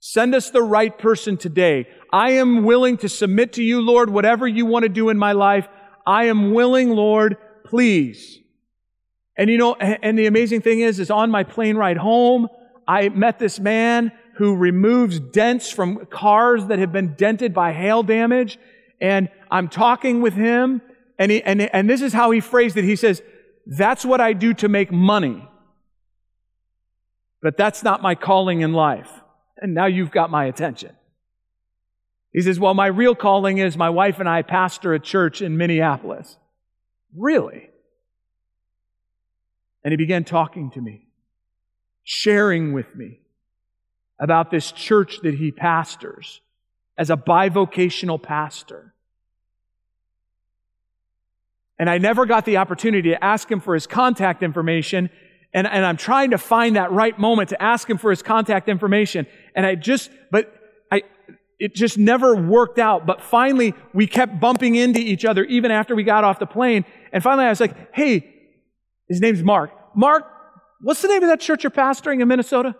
[0.00, 1.86] Send us the right person today.
[2.10, 5.32] I am willing to submit to you, Lord, whatever you want to do in my
[5.32, 5.68] life.
[6.06, 7.36] I am willing, Lord,
[7.66, 8.38] please.
[9.36, 12.48] And you know, and the amazing thing is, is on my plane ride home,
[12.88, 18.02] I met this man who removes dents from cars that have been dented by hail
[18.02, 18.58] damage.
[19.00, 20.82] And I'm talking with him,
[21.18, 22.84] and he, and, and this is how he phrased it.
[22.84, 23.22] He says,
[23.66, 25.46] that's what I do to make money.
[27.42, 29.10] But that's not my calling in life.
[29.58, 30.92] And now you've got my attention.
[32.32, 35.56] He says, Well, my real calling is my wife and I pastor a church in
[35.56, 36.36] Minneapolis.
[37.16, 37.70] Really?
[39.82, 41.08] And he began talking to me,
[42.04, 43.20] sharing with me
[44.18, 46.40] about this church that he pastors
[46.96, 48.94] as a bivocational pastor.
[51.78, 55.10] And I never got the opportunity to ask him for his contact information.
[55.52, 58.68] And, and I'm trying to find that right moment to ask him for his contact
[58.68, 59.26] information.
[59.54, 60.52] And I just, but
[60.90, 61.02] I,
[61.58, 63.04] it just never worked out.
[63.04, 66.86] But finally, we kept bumping into each other even after we got off the plane.
[67.12, 68.32] And finally, I was like, hey,
[69.08, 69.70] his name's Mark.
[69.94, 70.24] Mark,
[70.80, 72.74] what's the name of that church you're pastoring in Minnesota?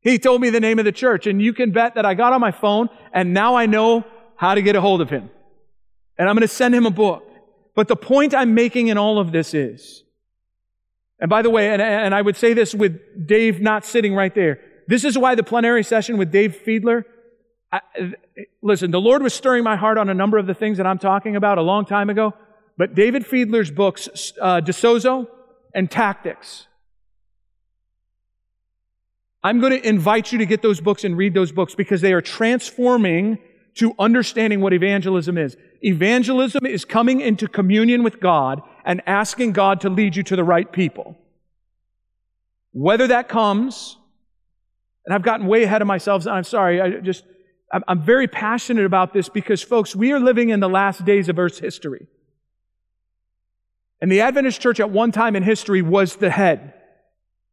[0.00, 1.26] He told me the name of the church.
[1.26, 4.04] And you can bet that I got on my phone and now I know
[4.36, 5.30] how to get a hold of him.
[6.16, 7.24] And I'm going to send him a book.
[7.74, 10.02] But the point I'm making in all of this is,
[11.20, 14.34] and by the way, and, and I would say this with Dave not sitting right
[14.34, 14.60] there.
[14.86, 17.04] This is why the plenary session with Dave Fiedler,
[17.72, 17.80] I,
[18.62, 20.98] listen, the Lord was stirring my heart on a number of the things that I'm
[20.98, 22.34] talking about a long time ago.
[22.76, 25.28] But David Fiedler's books, uh, D'Sozo
[25.74, 26.67] and Tactics,
[29.42, 32.12] I'm going to invite you to get those books and read those books because they
[32.12, 33.38] are transforming
[33.74, 35.56] to understanding what evangelism is.
[35.82, 40.42] Evangelism is coming into communion with God and asking God to lead you to the
[40.42, 41.16] right people.
[42.72, 43.96] Whether that comes,
[45.06, 47.24] and I've gotten way ahead of myself, I'm sorry, I just,
[47.86, 51.38] I'm very passionate about this because, folks, we are living in the last days of
[51.38, 52.06] Earth's history.
[54.00, 56.72] And the Adventist church at one time in history was the head.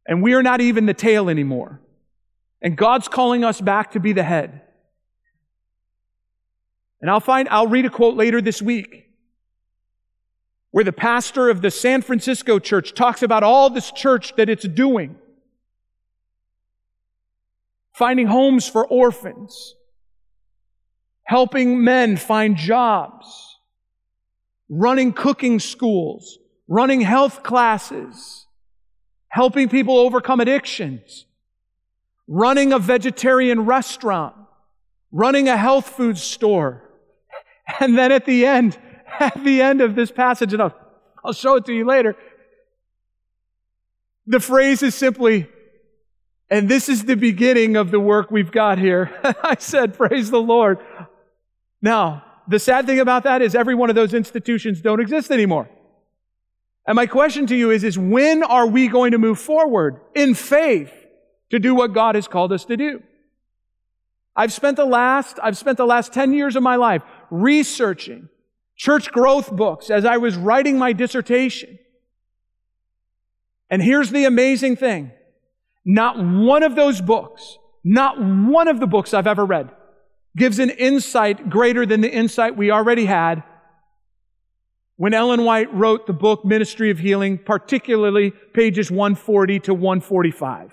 [0.06, 1.80] And we are not even the tail anymore.
[2.62, 4.62] And God's calling us back to be the head.
[7.00, 9.06] And I'll find, I'll read a quote later this week
[10.70, 14.66] where the pastor of the San Francisco church talks about all this church that it's
[14.66, 15.16] doing.
[17.92, 19.74] Finding homes for orphans.
[21.24, 23.58] Helping men find jobs.
[24.68, 26.38] Running cooking schools.
[26.68, 28.45] Running health classes.
[29.28, 31.26] Helping people overcome addictions.
[32.26, 34.34] Running a vegetarian restaurant.
[35.12, 36.86] Running a health food store
[37.80, 38.78] and then at the end,
[39.20, 40.74] at the end of this passage, and I'll,
[41.24, 42.16] I'll show it to you later,
[44.26, 45.48] the phrase is simply,
[46.50, 49.10] and this is the beginning of the work we've got here.
[49.42, 50.78] I said, Praise the Lord.
[51.80, 55.68] Now, the sad thing about that is every one of those institutions don't exist anymore.
[56.86, 60.34] And my question to you is, is when are we going to move forward in
[60.34, 60.92] faith
[61.50, 63.02] to do what God has called us to do?
[64.36, 68.28] I've spent the last, I've spent the last 10 years of my life researching
[68.76, 71.78] church growth books as I was writing my dissertation.
[73.70, 75.10] And here's the amazing thing.
[75.84, 79.70] Not one of those books, not one of the books I've ever read
[80.36, 83.42] gives an insight greater than the insight we already had
[84.96, 90.72] when Ellen White wrote the book Ministry of Healing, particularly pages 140 to 145.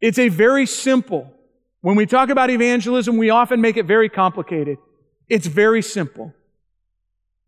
[0.00, 1.32] It's a very simple.
[1.80, 4.78] When we talk about evangelism, we often make it very complicated.
[5.28, 6.34] It's very simple.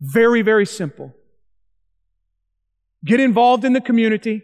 [0.00, 1.14] Very, very simple.
[3.04, 4.42] Get involved in the community,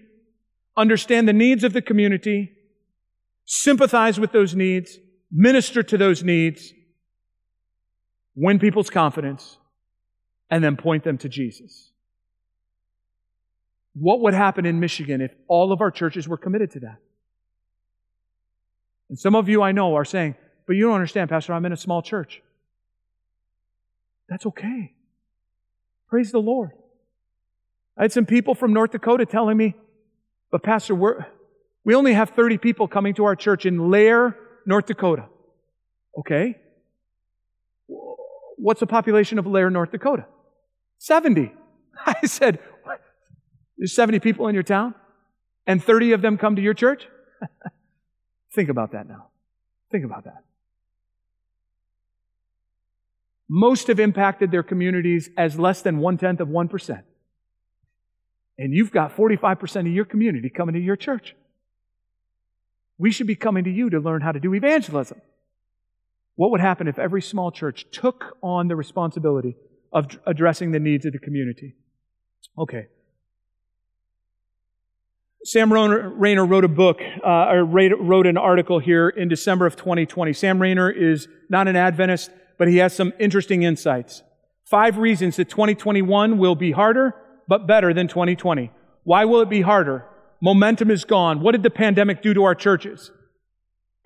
[0.77, 2.53] understand the needs of the community,
[3.45, 4.99] sympathize with those needs,
[5.31, 6.73] minister to those needs,
[8.37, 9.59] win people's confidence,
[10.51, 11.91] and then point them to Jesus.
[13.95, 16.99] What would happen in Michigan if all of our churches were committed to that?
[19.09, 20.35] And some of you I know are saying,
[20.67, 22.43] but you don't understand, Pastor, I'm in a small church.
[24.29, 24.93] That's okay.
[26.09, 26.71] Praise the Lord.
[27.97, 29.75] I had some people from North Dakota telling me,
[30.51, 31.27] but Pastor, we're,
[31.85, 34.35] we only have 30 people coming to our church in Lehr,
[34.67, 35.27] North Dakota.
[36.19, 36.57] Okay.
[38.57, 40.27] What's the population of Lehr, North Dakota?
[40.99, 41.53] 70.
[42.07, 43.01] I said, what?
[43.77, 44.95] there's 70 people in your town?
[45.67, 47.09] And 30 of them come to your church?
[48.55, 49.29] Think about that now.
[49.91, 50.45] Think about that.
[53.49, 57.03] Most have impacted their communities as less than one tenth of 1%.
[58.59, 61.35] And you've got 45% of your community coming to your church.
[62.99, 65.21] We should be coming to you to learn how to do evangelism.
[66.37, 69.57] What would happen if every small church took on the responsibility
[69.93, 71.75] of addressing the needs of the community?
[72.59, 72.87] Okay.
[75.45, 80.33] Sam Rainer wrote a book, uh, or wrote an article here in December of 2020.
[80.33, 84.23] Sam Rainer is not an Adventist, but he has some interesting insights.
[84.65, 87.15] Five reasons that 2021 will be harder,
[87.47, 88.71] but better than 2020.
[89.05, 90.07] Why will it be harder?
[90.41, 91.41] Momentum is gone.
[91.41, 93.11] What did the pandemic do to our churches?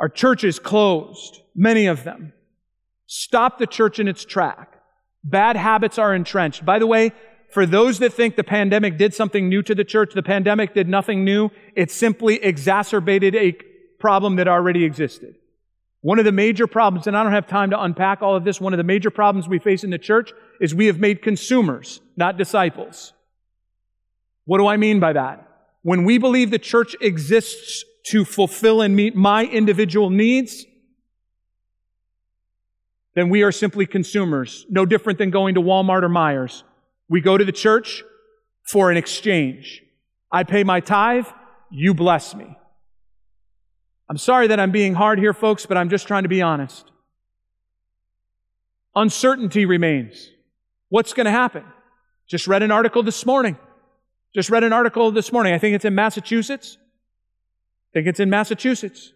[0.01, 2.32] Our churches closed, many of them.
[3.07, 4.80] Stop the church in its track.
[5.24, 6.64] Bad habits are entrenched.
[6.64, 7.12] By the way,
[7.51, 10.88] for those that think the pandemic did something new to the church, the pandemic did
[10.88, 11.51] nothing new.
[11.74, 13.57] It simply exacerbated a
[13.99, 15.36] problem that already existed.
[16.01, 18.61] One of the major problems, and I don't have time to unpack all of this,
[18.61, 22.01] one of the major problems we face in the church is we have made consumers,
[22.16, 23.12] not disciples.
[24.44, 25.44] What do I mean by that?
[25.82, 30.65] When we believe the church exists to fulfill and meet my individual needs,
[33.15, 36.65] then we are simply consumers, no different than going to Walmart or Meijer's.
[37.09, 38.05] We go to the church
[38.71, 39.83] for an exchange.
[40.31, 41.27] I pay my tithe,
[41.71, 42.57] you bless me.
[44.09, 46.91] I'm sorry that I'm being hard here, folks, but I'm just trying to be honest.
[48.95, 50.31] Uncertainty remains.
[50.89, 51.65] What's going to happen?
[52.27, 53.59] Just read an article this morning.
[54.35, 55.53] Just read an article this morning.
[55.55, 56.79] I think it's in Massachusetts.
[57.91, 59.12] I think it's in Massachusetts.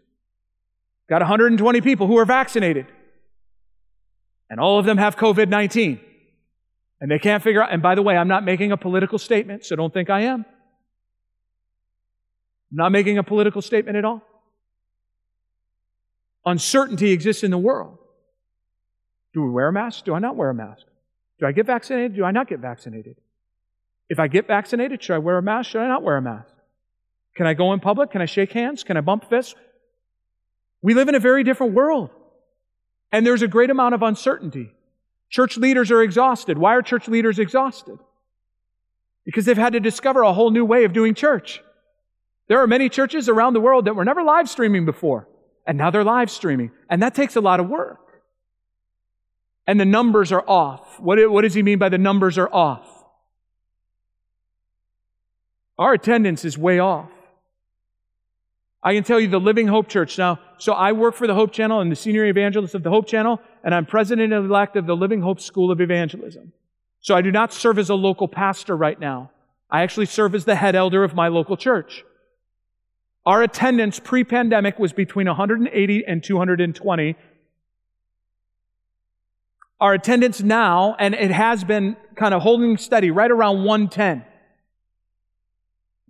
[1.09, 2.87] Got 120 people who are vaccinated.
[4.49, 6.01] And all of them have COVID 19.
[7.01, 9.65] And they can't figure out, and by the way, I'm not making a political statement,
[9.65, 10.45] so don't think I am.
[12.71, 14.23] I'm not making a political statement at all.
[16.47, 17.99] Uncertainty exists in the world.
[19.35, 20.05] Do we wear a mask?
[20.05, 20.87] Do I not wear a mask?
[21.41, 22.15] Do I get vaccinated?
[22.15, 23.17] Do I not get vaccinated?
[24.09, 25.71] If I get vaccinated, should I wear a mask?
[25.71, 26.52] Should I not wear a mask?
[27.37, 28.11] Can I go in public?
[28.11, 28.85] Can I shake hands?
[28.85, 29.55] Can I bump fists?
[30.83, 32.11] We live in a very different world.
[33.11, 34.73] And there's a great amount of uncertainty.
[35.31, 36.59] Church leaders are exhausted.
[36.59, 37.99] Why are church leaders exhausted?
[39.25, 41.63] Because they've had to discover a whole new way of doing church.
[42.49, 45.29] There are many churches around the world that were never live streaming before,
[45.67, 46.71] and now they're live streaming.
[46.91, 48.01] And that takes a lot of work.
[49.67, 50.99] And the numbers are off.
[50.99, 52.87] What, what does he mean by the numbers are off?
[55.79, 57.11] Our attendance is way off.
[58.83, 60.19] I can tell you the Living Hope Church.
[60.19, 63.07] Now, so I work for the Hope Channel and the senior evangelist of the Hope
[63.07, 66.53] Channel, and I'm president elect of the Living Hope School of Evangelism.
[67.01, 69.31] So I do not serve as a local pastor right now.
[69.71, 72.05] I actually serve as the head elder of my local church.
[73.25, 77.17] Our attendance pre pandemic was between 180 and 220.
[79.81, 84.25] Our attendance now, and it has been kind of holding steady right around 110.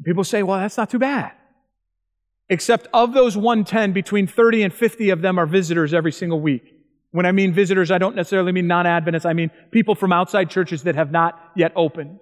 [0.04, 1.32] People say, well, that's not too bad.
[2.52, 6.74] Except of those 110, between 30 and 50 of them are visitors every single week.
[7.10, 10.50] When I mean visitors, I don't necessarily mean non Adventists, I mean people from outside
[10.50, 12.20] churches that have not yet opened.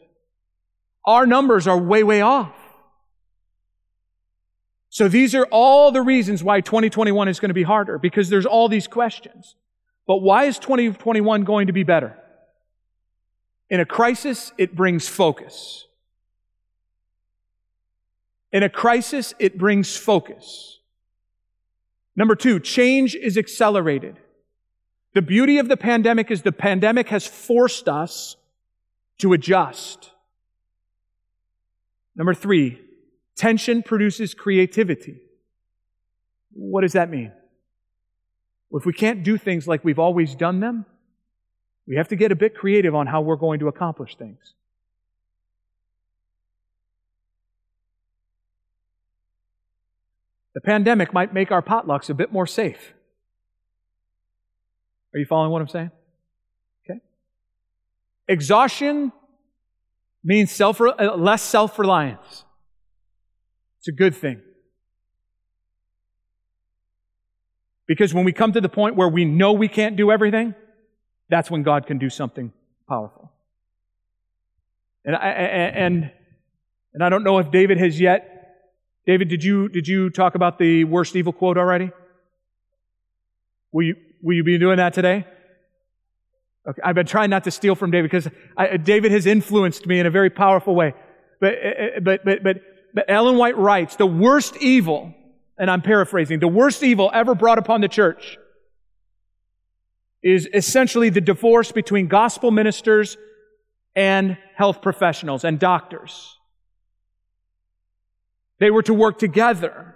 [1.05, 2.55] Our numbers are way, way off.
[4.89, 8.47] So these are all the reasons why 2021 is going to be harder, because there's
[8.47, 9.57] all these questions.
[10.07, 12.16] But why is 2021 going to be better?
[13.68, 15.87] In a crisis, it brings focus.
[18.53, 20.78] In a crisis, it brings focus.
[22.16, 24.18] Number two, change is accelerated.
[25.14, 28.36] The beauty of the pandemic is the pandemic has forced us
[29.18, 30.11] to adjust.
[32.16, 32.80] Number three,
[33.36, 35.20] tension produces creativity.
[36.53, 37.32] What does that mean?
[38.70, 40.86] Well, if we can't do things like we've always done them,
[41.86, 44.55] we have to get a bit creative on how we're going to accomplish things.
[50.55, 52.92] The pandemic might make our potlucks a bit more safe.
[55.14, 55.90] Are you following what I'm saying?
[56.84, 57.01] Okay.
[58.28, 59.12] Exhaustion
[60.22, 62.44] means self, less self reliance.
[63.78, 64.42] It's a good thing.
[67.86, 70.55] Because when we come to the point where we know we can't do everything,
[71.28, 72.53] that's when God can do something
[72.88, 73.32] powerful.
[75.05, 76.12] And I, and,
[76.94, 78.39] and I don't know if David has yet
[79.07, 81.90] David, did you, did you talk about the worst evil quote already?
[83.72, 85.26] Will you, will you be doing that today?
[86.68, 89.98] Okay, I've been trying not to steal from David because I, David has influenced me
[89.98, 90.94] in a very powerful way.
[91.40, 95.14] But, eh, eh, but, but, but, but Ellen White writes, the worst evil,
[95.59, 98.36] and I'm paraphrasing, the worst evil ever brought upon the church
[100.22, 103.16] is essentially the divorce between gospel ministers
[103.96, 106.36] and health professionals and doctors.
[108.61, 109.95] They were to work together.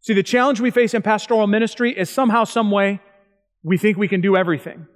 [0.00, 3.00] See, the challenge we face in pastoral ministry is somehow, some way,
[3.62, 4.86] we think we can do everything.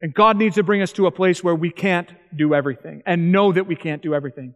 [0.00, 3.32] And God needs to bring us to a place where we can't do everything and
[3.32, 4.54] know that we can't do everything.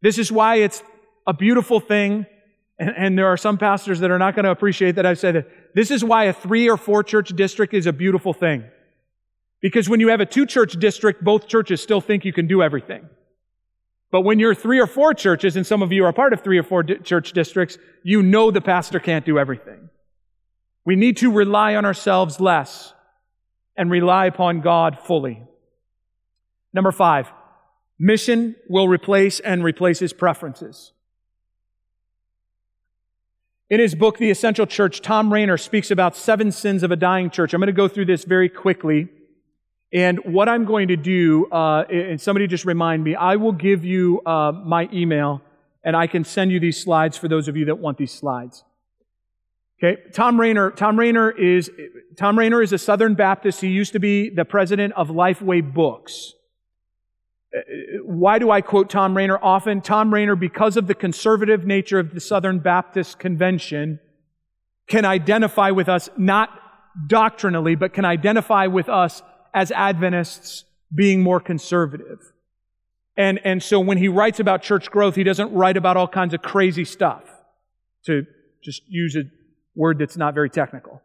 [0.00, 0.82] This is why it's
[1.26, 2.26] a beautiful thing.
[2.78, 5.36] And, and there are some pastors that are not going to appreciate that I've said
[5.36, 5.74] it.
[5.74, 8.64] This is why a three or four church district is a beautiful thing.
[9.60, 12.62] Because when you have a two church district, both churches still think you can do
[12.62, 13.08] everything.
[14.10, 16.58] But when you're three or four churches, and some of you are part of three
[16.58, 19.88] or four di- church districts, you know the pastor can't do everything.
[20.84, 22.92] We need to rely on ourselves less
[23.76, 25.42] and rely upon God fully.
[26.72, 27.30] Number five,
[27.98, 30.92] mission will replace and replace his preferences.
[33.68, 37.30] In his book, The Essential Church, Thom Rainer speaks about seven sins of a dying
[37.30, 37.54] church.
[37.54, 39.08] I'm going to go through this very quickly.
[39.92, 43.84] And what I'm going to do, uh, and somebody just remind me, I will give
[43.84, 45.42] you uh, my email
[45.82, 48.64] and I can send you these slides for those of you that want these slides.
[49.82, 50.70] Okay, Thom Rainer.
[50.72, 51.70] Thom Rainer is
[52.16, 53.62] Thom Rainer is a Southern Baptist.
[53.62, 56.34] He used to be the president of Lifeway Books.
[57.56, 57.60] Uh,
[58.04, 59.80] why do I quote Thom Rainer often?
[59.80, 64.00] Thom Rainer, because of the conservative nature of the Southern Baptist Convention,
[64.86, 66.50] can identify with us not
[67.06, 69.22] doctrinally, but can identify with us
[69.52, 72.18] as Adventists being more conservative.
[73.16, 76.34] And, and so when he writes about church growth, he doesn't write about all kinds
[76.34, 77.22] of crazy stuff,
[78.06, 78.26] to
[78.62, 79.24] just use a
[79.74, 81.02] word that's not very technical.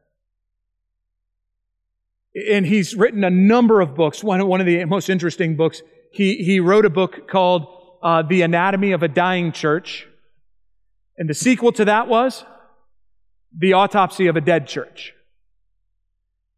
[2.50, 4.24] And he's written a number of books.
[4.24, 5.82] One, one of the most interesting books,
[6.12, 7.68] he, he wrote a book called
[8.04, 10.08] uh, The Anatomy of a Dying Church.
[11.18, 12.44] And the sequel to that was
[13.58, 15.14] The Autopsy of a Dead Church.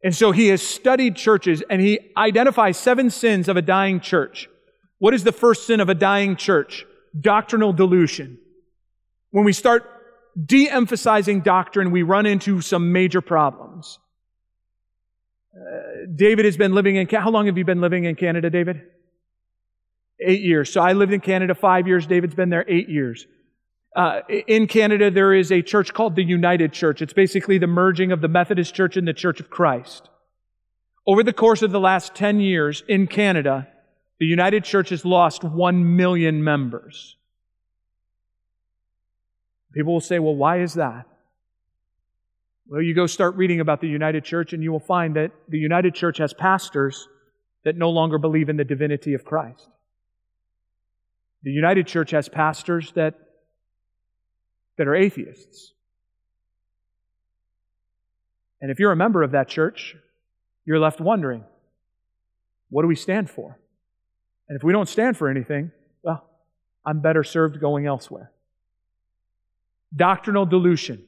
[0.04, 4.48] And so he has studied churches and he identifies seven sins of a dying church.
[5.00, 6.86] What is the first sin of a dying church?
[7.20, 8.38] Doctrinal dilution.
[9.32, 9.90] When we start
[10.46, 14.00] de-emphasizing doctrine, we run into some major problems.
[15.56, 18.82] Uh, David has been living in, how long have you been living in Canada, David?
[20.20, 20.72] Eight years.
[20.72, 22.06] So I lived in Canada five years.
[22.06, 23.26] David's been there eight years.
[23.96, 27.02] Uh, in Canada, there is a church called the United Church.
[27.02, 30.10] It's basically the merging of the Methodist Church and the Church of Christ.
[31.08, 33.68] Over the course of the last 10 years in Canada,
[34.20, 37.16] the United Church has lost 1 million members.
[39.74, 41.06] People will say, well, why is that?
[42.68, 45.58] Well, you go start reading about the United Church and you will find that the
[45.58, 47.08] United Church has pastors
[47.64, 49.70] that no longer believe in the divinity of Christ.
[51.44, 53.16] The United Church has pastors that
[54.78, 55.74] that are atheists.
[58.62, 59.96] And if you're a member of that church,
[60.66, 61.44] you're left wondering,
[62.70, 63.60] what do we stand for?
[64.50, 65.72] And if we don't stand for anything,
[66.04, 66.28] well,
[66.86, 68.32] I'm better served going elsewhere.
[69.96, 71.04] Doctrinal dilution.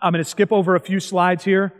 [0.00, 1.72] I'm going to skip over a few slides here.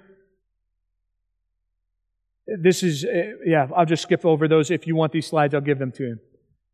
[2.47, 4.71] This is, uh, yeah, I'll just skip over those.
[4.71, 6.19] If you want these slides, I'll give them to you.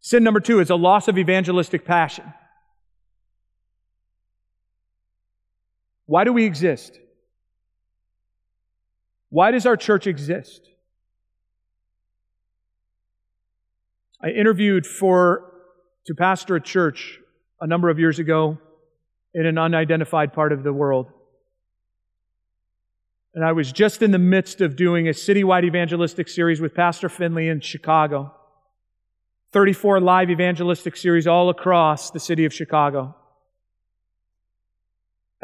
[0.00, 2.32] Sin number two is a loss of evangelistic passion.
[6.06, 6.98] Why do we exist?
[9.30, 10.68] Why does our church exist?
[14.20, 15.52] I interviewed for
[16.06, 17.20] to pastor a church
[17.60, 18.58] a number of years ago
[19.34, 21.10] in an unidentified part of the world.
[23.34, 27.08] And I was just in the midst of doing a citywide evangelistic series with Pastor
[27.08, 28.32] Finley in Chicago.
[29.52, 33.16] 34 live evangelistic series all across the city of Chicago.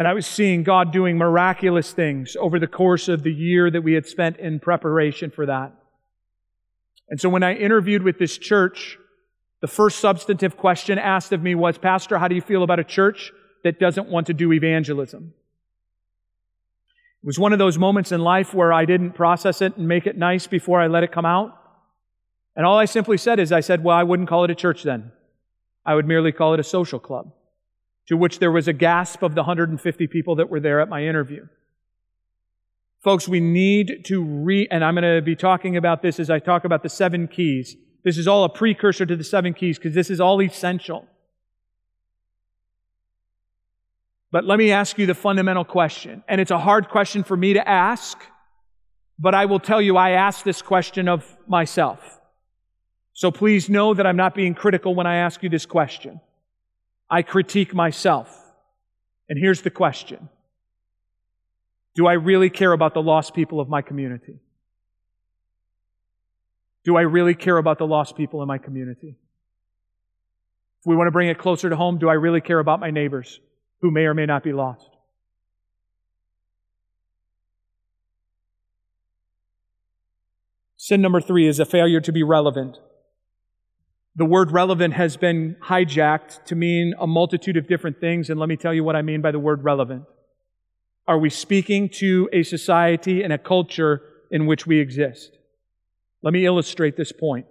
[0.01, 3.83] And I was seeing God doing miraculous things over the course of the year that
[3.83, 5.75] we had spent in preparation for that.
[7.11, 8.97] And so when I interviewed with this church,
[9.61, 12.85] the first substantive question asked of me was, Pastor, how do you feel about a
[12.85, 13.31] church
[13.63, 15.35] that doesn't want to do evangelism?
[17.23, 20.07] It was one of those moments in life where I didn't process it and make
[20.07, 21.55] it nice before I let it come out.
[22.57, 24.83] And all I simply said is, I said, well, I wouldn't call it a church
[24.83, 25.13] then.
[25.85, 27.35] I would merely call it a social club
[28.11, 31.05] to which there was a gasp of the 150 people that were there at my
[31.05, 31.47] interview.
[33.05, 36.41] Folks, we need to re, and I'm going to be talking about this as I
[36.41, 37.77] talk about the seven keys.
[38.03, 41.07] This is all a precursor to the seven keys because this is all essential.
[44.33, 46.25] But let me ask you the fundamental question.
[46.27, 48.19] And it's a hard question for me to ask,
[49.21, 52.21] but I will tell you I ask this question of myself.
[53.13, 56.21] So please know that I'm not being critical when I ask you this question.
[57.11, 58.37] I critique myself.
[59.29, 60.29] And here's the question
[61.97, 64.39] Do I really care about the lost people of my community?
[66.85, 69.17] Do I really care about the lost people in my community?
[70.81, 72.91] If we want to bring it closer to home, do I really care about my
[72.91, 73.39] neighbors
[73.83, 74.89] who may or may not be lost?
[80.79, 82.79] Sin number three is a failure to be relevant.
[84.17, 88.49] The word relevant has been hijacked to mean a multitude of different things, and let
[88.49, 90.05] me tell you what I mean by the word relevant.
[91.07, 95.39] Are we speaking to a society and a culture in which we exist?
[96.23, 97.47] Let me illustrate this point.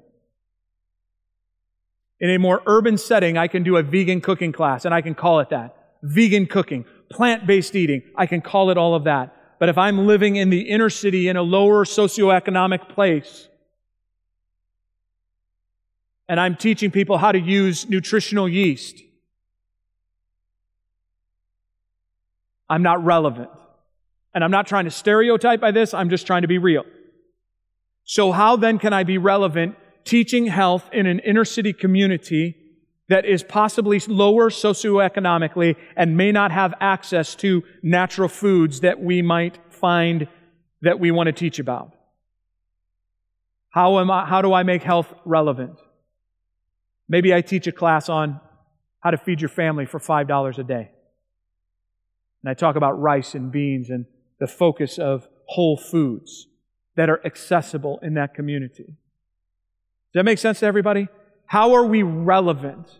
[2.19, 5.15] In a more urban setting, I can do a vegan cooking class, and I can
[5.15, 5.75] call it that.
[6.03, 9.35] Vegan cooking, plant-based eating, I can call it all of that.
[9.59, 13.48] But if I'm living in the inner city in a lower socioeconomic place,
[16.29, 19.01] and I'm teaching people how to use nutritional yeast,
[22.69, 23.49] I'm not relevant.
[24.31, 26.83] And I'm not trying to stereotype by this, I'm just trying to be real.
[28.03, 29.75] So how then can I be relevant
[30.05, 32.55] teaching health in an inner city community
[33.09, 39.23] that is possibly lower socioeconomically and may not have access to natural foods that we
[39.23, 40.27] might find
[40.83, 41.95] that we want to teach about?
[43.71, 45.79] How, am I, how do I make health relevant?
[47.09, 48.39] Maybe I teach a class on
[49.01, 50.91] how to feed your family for $5 a day.
[52.43, 54.05] And I talk about rice and beans and
[54.39, 56.47] the focus of whole foods
[56.95, 58.85] that are accessible in that community.
[58.85, 61.07] Does that make sense to everybody?
[61.45, 62.99] How are we relevant?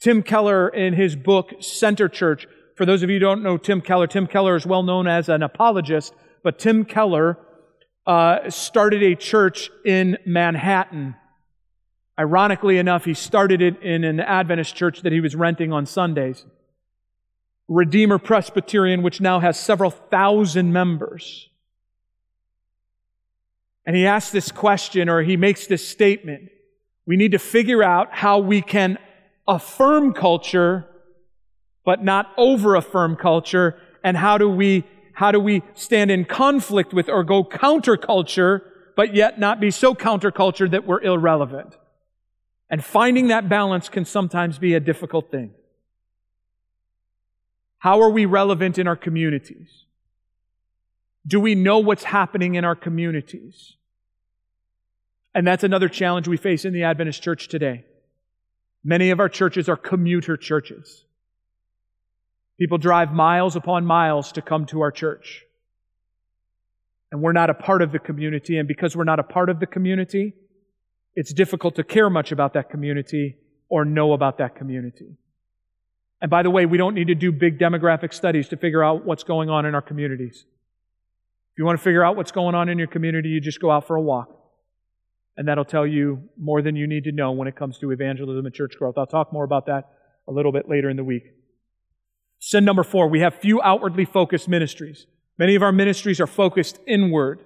[0.00, 2.46] Tim Keller, in his book Center Church,
[2.76, 5.28] for those of you who don't know Tim Keller, Tim Keller is well known as
[5.28, 7.38] an apologist, but Tim Keller
[8.06, 11.14] uh, started a church in Manhattan.
[12.18, 16.44] Ironically enough, he started it in an Adventist church that he was renting on Sundays.
[17.66, 21.48] Redeemer Presbyterian, which now has several thousand members.
[23.86, 26.50] And he asks this question or he makes this statement.
[27.06, 28.98] We need to figure out how we can
[29.46, 30.86] affirm culture,
[31.84, 33.78] but not over affirm culture.
[34.02, 34.84] And how do we,
[35.14, 38.62] how do we stand in conflict with or go counterculture,
[38.96, 41.76] but yet not be so counterculture that we're irrelevant?
[42.74, 45.52] And finding that balance can sometimes be a difficult thing.
[47.78, 49.84] How are we relevant in our communities?
[51.24, 53.74] Do we know what's happening in our communities?
[55.36, 57.84] And that's another challenge we face in the Adventist church today.
[58.82, 61.04] Many of our churches are commuter churches.
[62.58, 65.44] People drive miles upon miles to come to our church.
[67.12, 68.58] And we're not a part of the community.
[68.58, 70.34] And because we're not a part of the community,
[71.16, 73.36] it's difficult to care much about that community
[73.68, 75.16] or know about that community.
[76.20, 79.04] And by the way, we don't need to do big demographic studies to figure out
[79.04, 80.44] what's going on in our communities.
[81.52, 83.70] If you want to figure out what's going on in your community, you just go
[83.70, 84.28] out for a walk.
[85.36, 88.46] And that'll tell you more than you need to know when it comes to evangelism
[88.46, 88.96] and church growth.
[88.96, 89.90] I'll talk more about that
[90.26, 91.32] a little bit later in the week.
[92.38, 95.06] Sin number four, we have few outwardly focused ministries.
[95.38, 97.40] Many of our ministries are focused inward.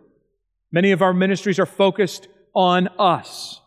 [0.70, 3.60] Many of our ministries are focused on us.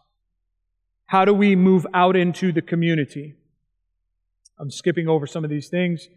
[1.06, 3.36] How do we move out into the community?
[4.60, 6.08] I'm skipping over some of these things.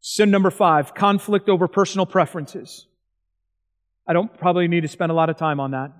[0.00, 2.86] Sin number five, conflict over personal preferences.
[4.06, 5.92] I don't probably need to spend a lot of time on that.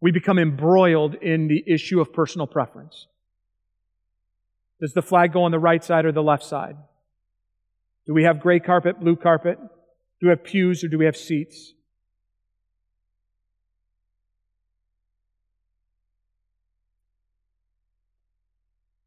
[0.00, 3.06] We become embroiled in the issue of personal preference.
[4.80, 6.76] Does the flag go on the right side or the left side?
[8.06, 9.58] Do we have gray carpet, blue carpet?
[9.60, 11.74] Do we have pews or do we have seats?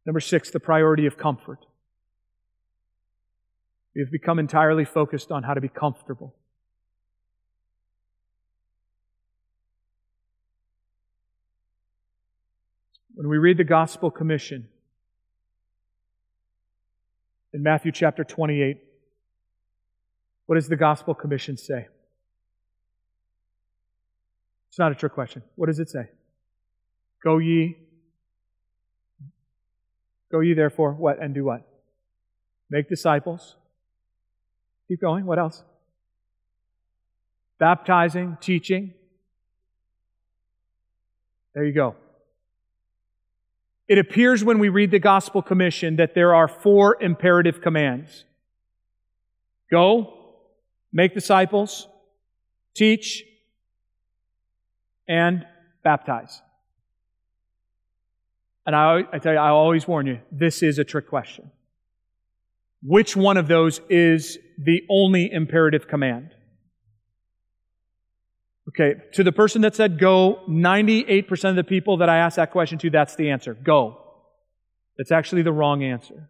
[0.05, 1.65] Number six, the priority of comfort.
[3.95, 6.35] We have become entirely focused on how to be comfortable.
[13.15, 14.67] When we read the Gospel Commission
[17.53, 18.83] in Matthew chapter 28,
[20.47, 21.87] what does the Gospel Commission say?
[24.69, 25.43] It's not a trick question.
[25.55, 26.09] What does it say?
[27.23, 27.77] Go ye.
[30.34, 31.21] Go ye therefore, what?
[31.21, 31.65] And do what?
[32.69, 33.55] Make disciples
[34.88, 35.25] Keep going.
[35.25, 35.63] What else?
[37.57, 38.93] Baptizing, teaching.
[41.53, 41.95] There you go.
[43.88, 48.25] It appears when we read the Gospel Commission that there are four imperative commands
[49.71, 50.13] go,
[50.91, 51.88] make disciples,
[52.75, 53.23] teach,
[55.07, 55.45] and
[55.84, 56.41] baptize.
[58.66, 61.51] And I, I tell you, I always warn you, this is a trick question.
[62.82, 66.34] Which one of those is the only imperative command?
[68.70, 72.51] Okay, to the person that said go, 98% of the people that I asked that
[72.51, 73.53] question to, that's the answer.
[73.53, 73.99] Go.
[74.97, 76.30] That's actually the wrong answer.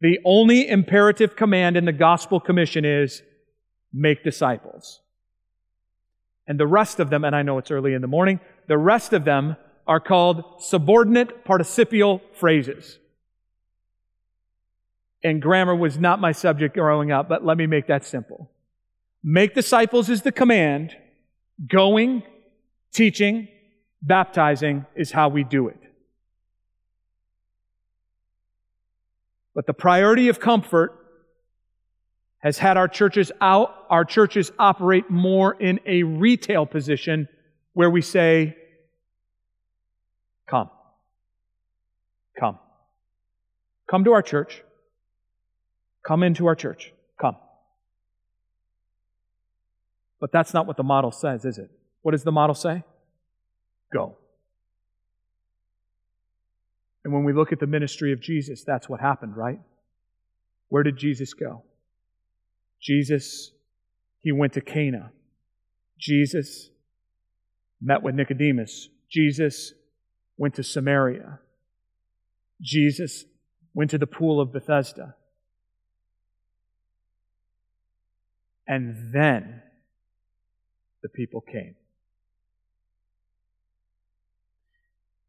[0.00, 3.22] The only imperative command in the gospel commission is
[3.92, 5.00] make disciples.
[6.46, 9.12] And the rest of them, and I know it's early in the morning, the rest
[9.12, 12.98] of them are called subordinate participial phrases.
[15.22, 18.50] And grammar was not my subject growing up, but let me make that simple.
[19.22, 20.96] Make disciples is the command.
[21.66, 22.22] Going,
[22.92, 23.48] teaching,
[24.02, 25.80] baptizing is how we do it.
[29.54, 30.92] But the priority of comfort
[32.38, 37.26] has had our churches out, our churches operate more in a retail position
[37.72, 38.56] where we say,
[40.48, 40.70] Come.
[42.38, 42.58] Come.
[43.90, 44.62] Come to our church.
[46.06, 46.92] Come into our church.
[47.20, 47.36] Come.
[50.20, 51.70] But that's not what the model says, is it?
[52.02, 52.84] What does the model say?
[53.92, 54.16] Go.
[57.04, 59.60] And when we look at the ministry of Jesus, that's what happened, right?
[60.68, 61.62] Where did Jesus go?
[62.80, 63.52] Jesus,
[64.20, 65.12] he went to Cana.
[65.98, 66.70] Jesus
[67.80, 68.88] met with Nicodemus.
[69.10, 69.72] Jesus
[70.36, 71.40] went to Samaria.
[72.60, 73.24] Jesus
[73.74, 75.14] went to the pool of Bethesda.
[78.66, 79.62] And then
[81.02, 81.76] the people came.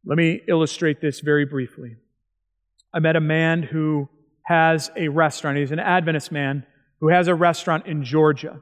[0.06, 1.98] Let me illustrate this very briefly.
[2.94, 4.10] I met a man who
[4.44, 5.58] has a restaurant.
[5.58, 6.66] He's an Adventist man
[7.00, 8.62] who has a restaurant in Georgia.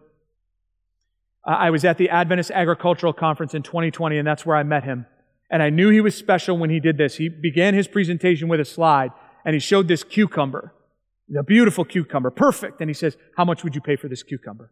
[1.46, 4.84] Uh, I was at the Adventist Agricultural Conference in 2020, and that's where I met
[4.84, 5.06] him.
[5.50, 7.16] And I knew he was special when he did this.
[7.16, 9.12] He began his presentation with a slide,
[9.44, 10.74] and he showed this cucumber.
[11.38, 12.82] A beautiful cucumber, perfect.
[12.82, 14.72] And he says, How much would you pay for this cucumber?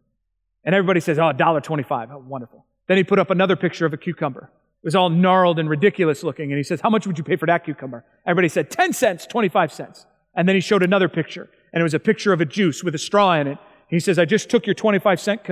[0.64, 2.10] And everybody says, Oh, $1.25.
[2.12, 2.64] Oh, wonderful.
[2.86, 4.50] Then he put up another picture of a cucumber.
[4.82, 6.50] It was all gnarled and ridiculous looking.
[6.50, 8.04] And he says, How much would you pay for that cucumber?
[8.26, 10.06] Everybody said, 10 cents, 25 cents.
[10.34, 12.94] And then he showed another picture, and it was a picture of a juice with
[12.94, 13.58] a straw in it.
[13.88, 15.42] He says, I just took your 25 cent,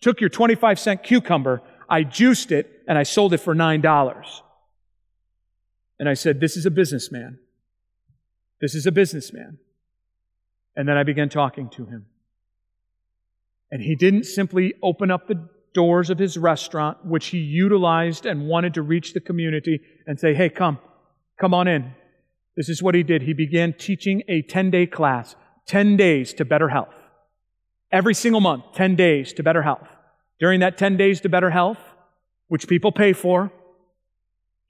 [0.00, 4.40] took your 25 cent cucumber, I juiced it, and I sold it for $9.
[6.02, 7.38] And I said, This is a businessman.
[8.60, 9.58] This is a businessman.
[10.74, 12.06] And then I began talking to him.
[13.70, 18.48] And he didn't simply open up the doors of his restaurant, which he utilized and
[18.48, 20.78] wanted to reach the community, and say, Hey, come,
[21.40, 21.94] come on in.
[22.56, 23.22] This is what he did.
[23.22, 25.36] He began teaching a 10 day class,
[25.68, 26.96] 10 days to better health.
[27.92, 29.86] Every single month, 10 days to better health.
[30.40, 31.78] During that 10 days to better health,
[32.48, 33.52] which people pay for,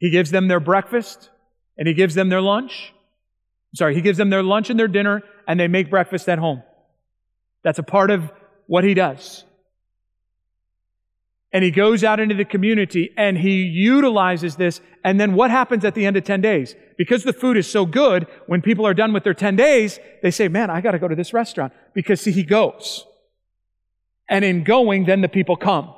[0.03, 1.31] he gives them their breakfast
[1.79, 2.93] and he gives them their lunch.
[3.73, 6.65] Sorry, he gives them their lunch and their dinner and they make breakfast at home.
[7.63, 8.29] That's a part of
[8.67, 9.45] what he does.
[11.53, 14.81] And he goes out into the community and he utilizes this.
[15.05, 16.75] And then what happens at the end of 10 days?
[16.99, 20.33] Because the food is so good, when people are done with their 10 days, they
[20.33, 21.73] say, man, I got to go to this restaurant.
[21.95, 23.07] Because see, he goes.
[24.29, 25.95] And in going, then the people come.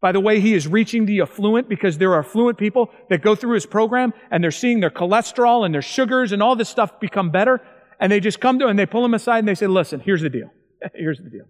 [0.00, 3.34] By the way, he is reaching the affluent because there are affluent people that go
[3.34, 6.98] through his program and they're seeing their cholesterol and their sugars and all this stuff
[7.00, 7.60] become better.
[7.98, 10.00] And they just come to him and they pull him aside and they say, listen,
[10.00, 10.50] here's the deal.
[10.94, 11.44] here's the deal.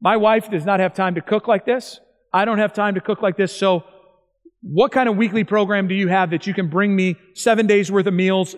[0.00, 2.00] My wife does not have time to cook like this.
[2.32, 3.54] I don't have time to cook like this.
[3.54, 3.84] So
[4.62, 7.92] what kind of weekly program do you have that you can bring me seven days
[7.92, 8.56] worth of meals?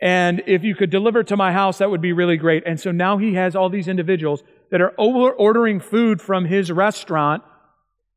[0.00, 2.62] And if you could deliver to my house, that would be really great.
[2.66, 6.72] And so now he has all these individuals that are over ordering food from his
[6.72, 7.42] restaurant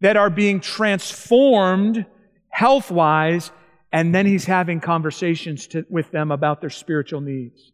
[0.02, 2.06] that are being transformed
[2.50, 3.52] health wise,
[3.92, 7.72] and then he's having conversations to, with them about their spiritual needs.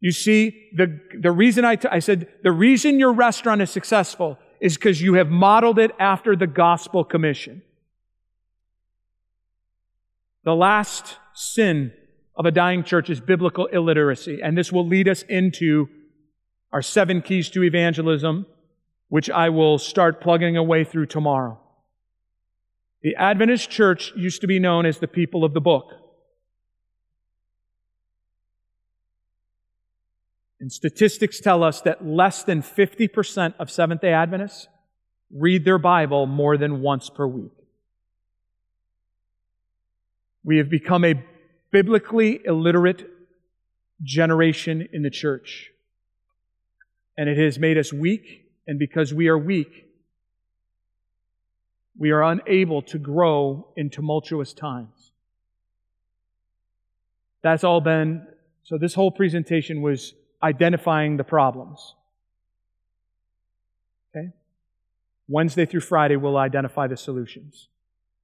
[0.00, 4.38] You see, the, the reason I, t- I said, the reason your restaurant is successful
[4.60, 7.62] is because you have modeled it after the gospel commission.
[10.44, 11.92] The last sin
[12.34, 15.88] of a dying church is biblical illiteracy, and this will lead us into
[16.72, 18.46] our seven keys to evangelism,
[19.10, 21.58] which I will start plugging away through tomorrow.
[23.02, 25.92] The Adventist church used to be known as the people of the book.
[30.60, 34.68] And statistics tell us that less than 50% of Seventh day Adventists
[35.34, 37.52] read their Bible more than once per week.
[40.44, 41.22] We have become a
[41.72, 43.08] biblically illiterate
[44.02, 45.70] generation in the church.
[47.16, 49.86] And it has made us weak, and because we are weak,
[51.98, 55.12] we are unable to grow in tumultuous times.
[57.42, 58.26] That's all been,
[58.64, 61.94] so this whole presentation was identifying the problems.
[64.16, 64.28] Okay?
[65.28, 67.68] Wednesday through Friday, we'll identify the solutions.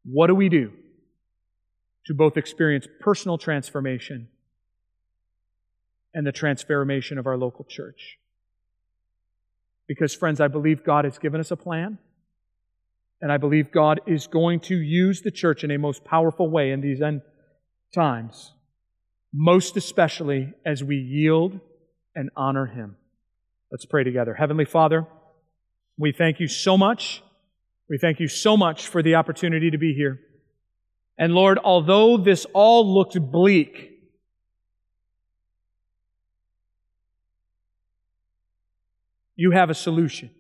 [0.05, 0.73] What do we do
[2.07, 4.29] to both experience personal transformation
[6.15, 8.19] and the transformation of our local church?
[9.87, 11.99] Because, friends, I believe God has given us a plan.
[13.21, 16.71] And I believe God is going to use the church in a most powerful way
[16.71, 17.23] in these end
[17.95, 18.53] times,
[19.33, 21.59] most especially as we yield
[22.15, 22.97] and honor Him.
[23.71, 24.35] Let's pray together.
[24.35, 25.07] Heavenly Father,
[25.99, 27.23] we thank you so much.
[27.89, 30.21] We thank you so much for the opportunity to be here.
[31.19, 33.96] And Lord, although this all looked bleak,
[39.37, 40.31] you have a solution.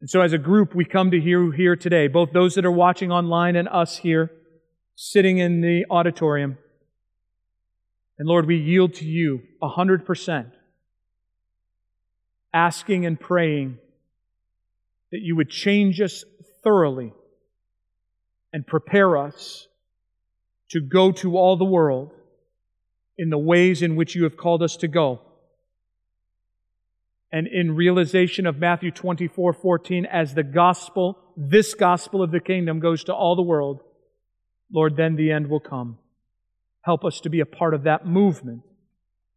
[0.00, 2.70] And so, as a group, we come to hear here today, both those that are
[2.70, 4.30] watching online and us here,
[4.94, 6.58] sitting in the auditorium.
[8.18, 10.48] And Lord, we yield to you a hundred percent,
[12.52, 13.78] asking and praying
[15.12, 16.24] that you would change us
[16.62, 17.12] thoroughly
[18.52, 19.66] and prepare us
[20.70, 22.12] to go to all the world
[23.16, 25.20] in the ways in which you have called us to go
[27.32, 32.80] and in realization of Matthew 24 14, as the gospel, this gospel of the kingdom
[32.80, 33.80] goes to all the world,
[34.72, 35.98] Lord, then the end will come.
[36.82, 38.62] Help us to be a part of that movement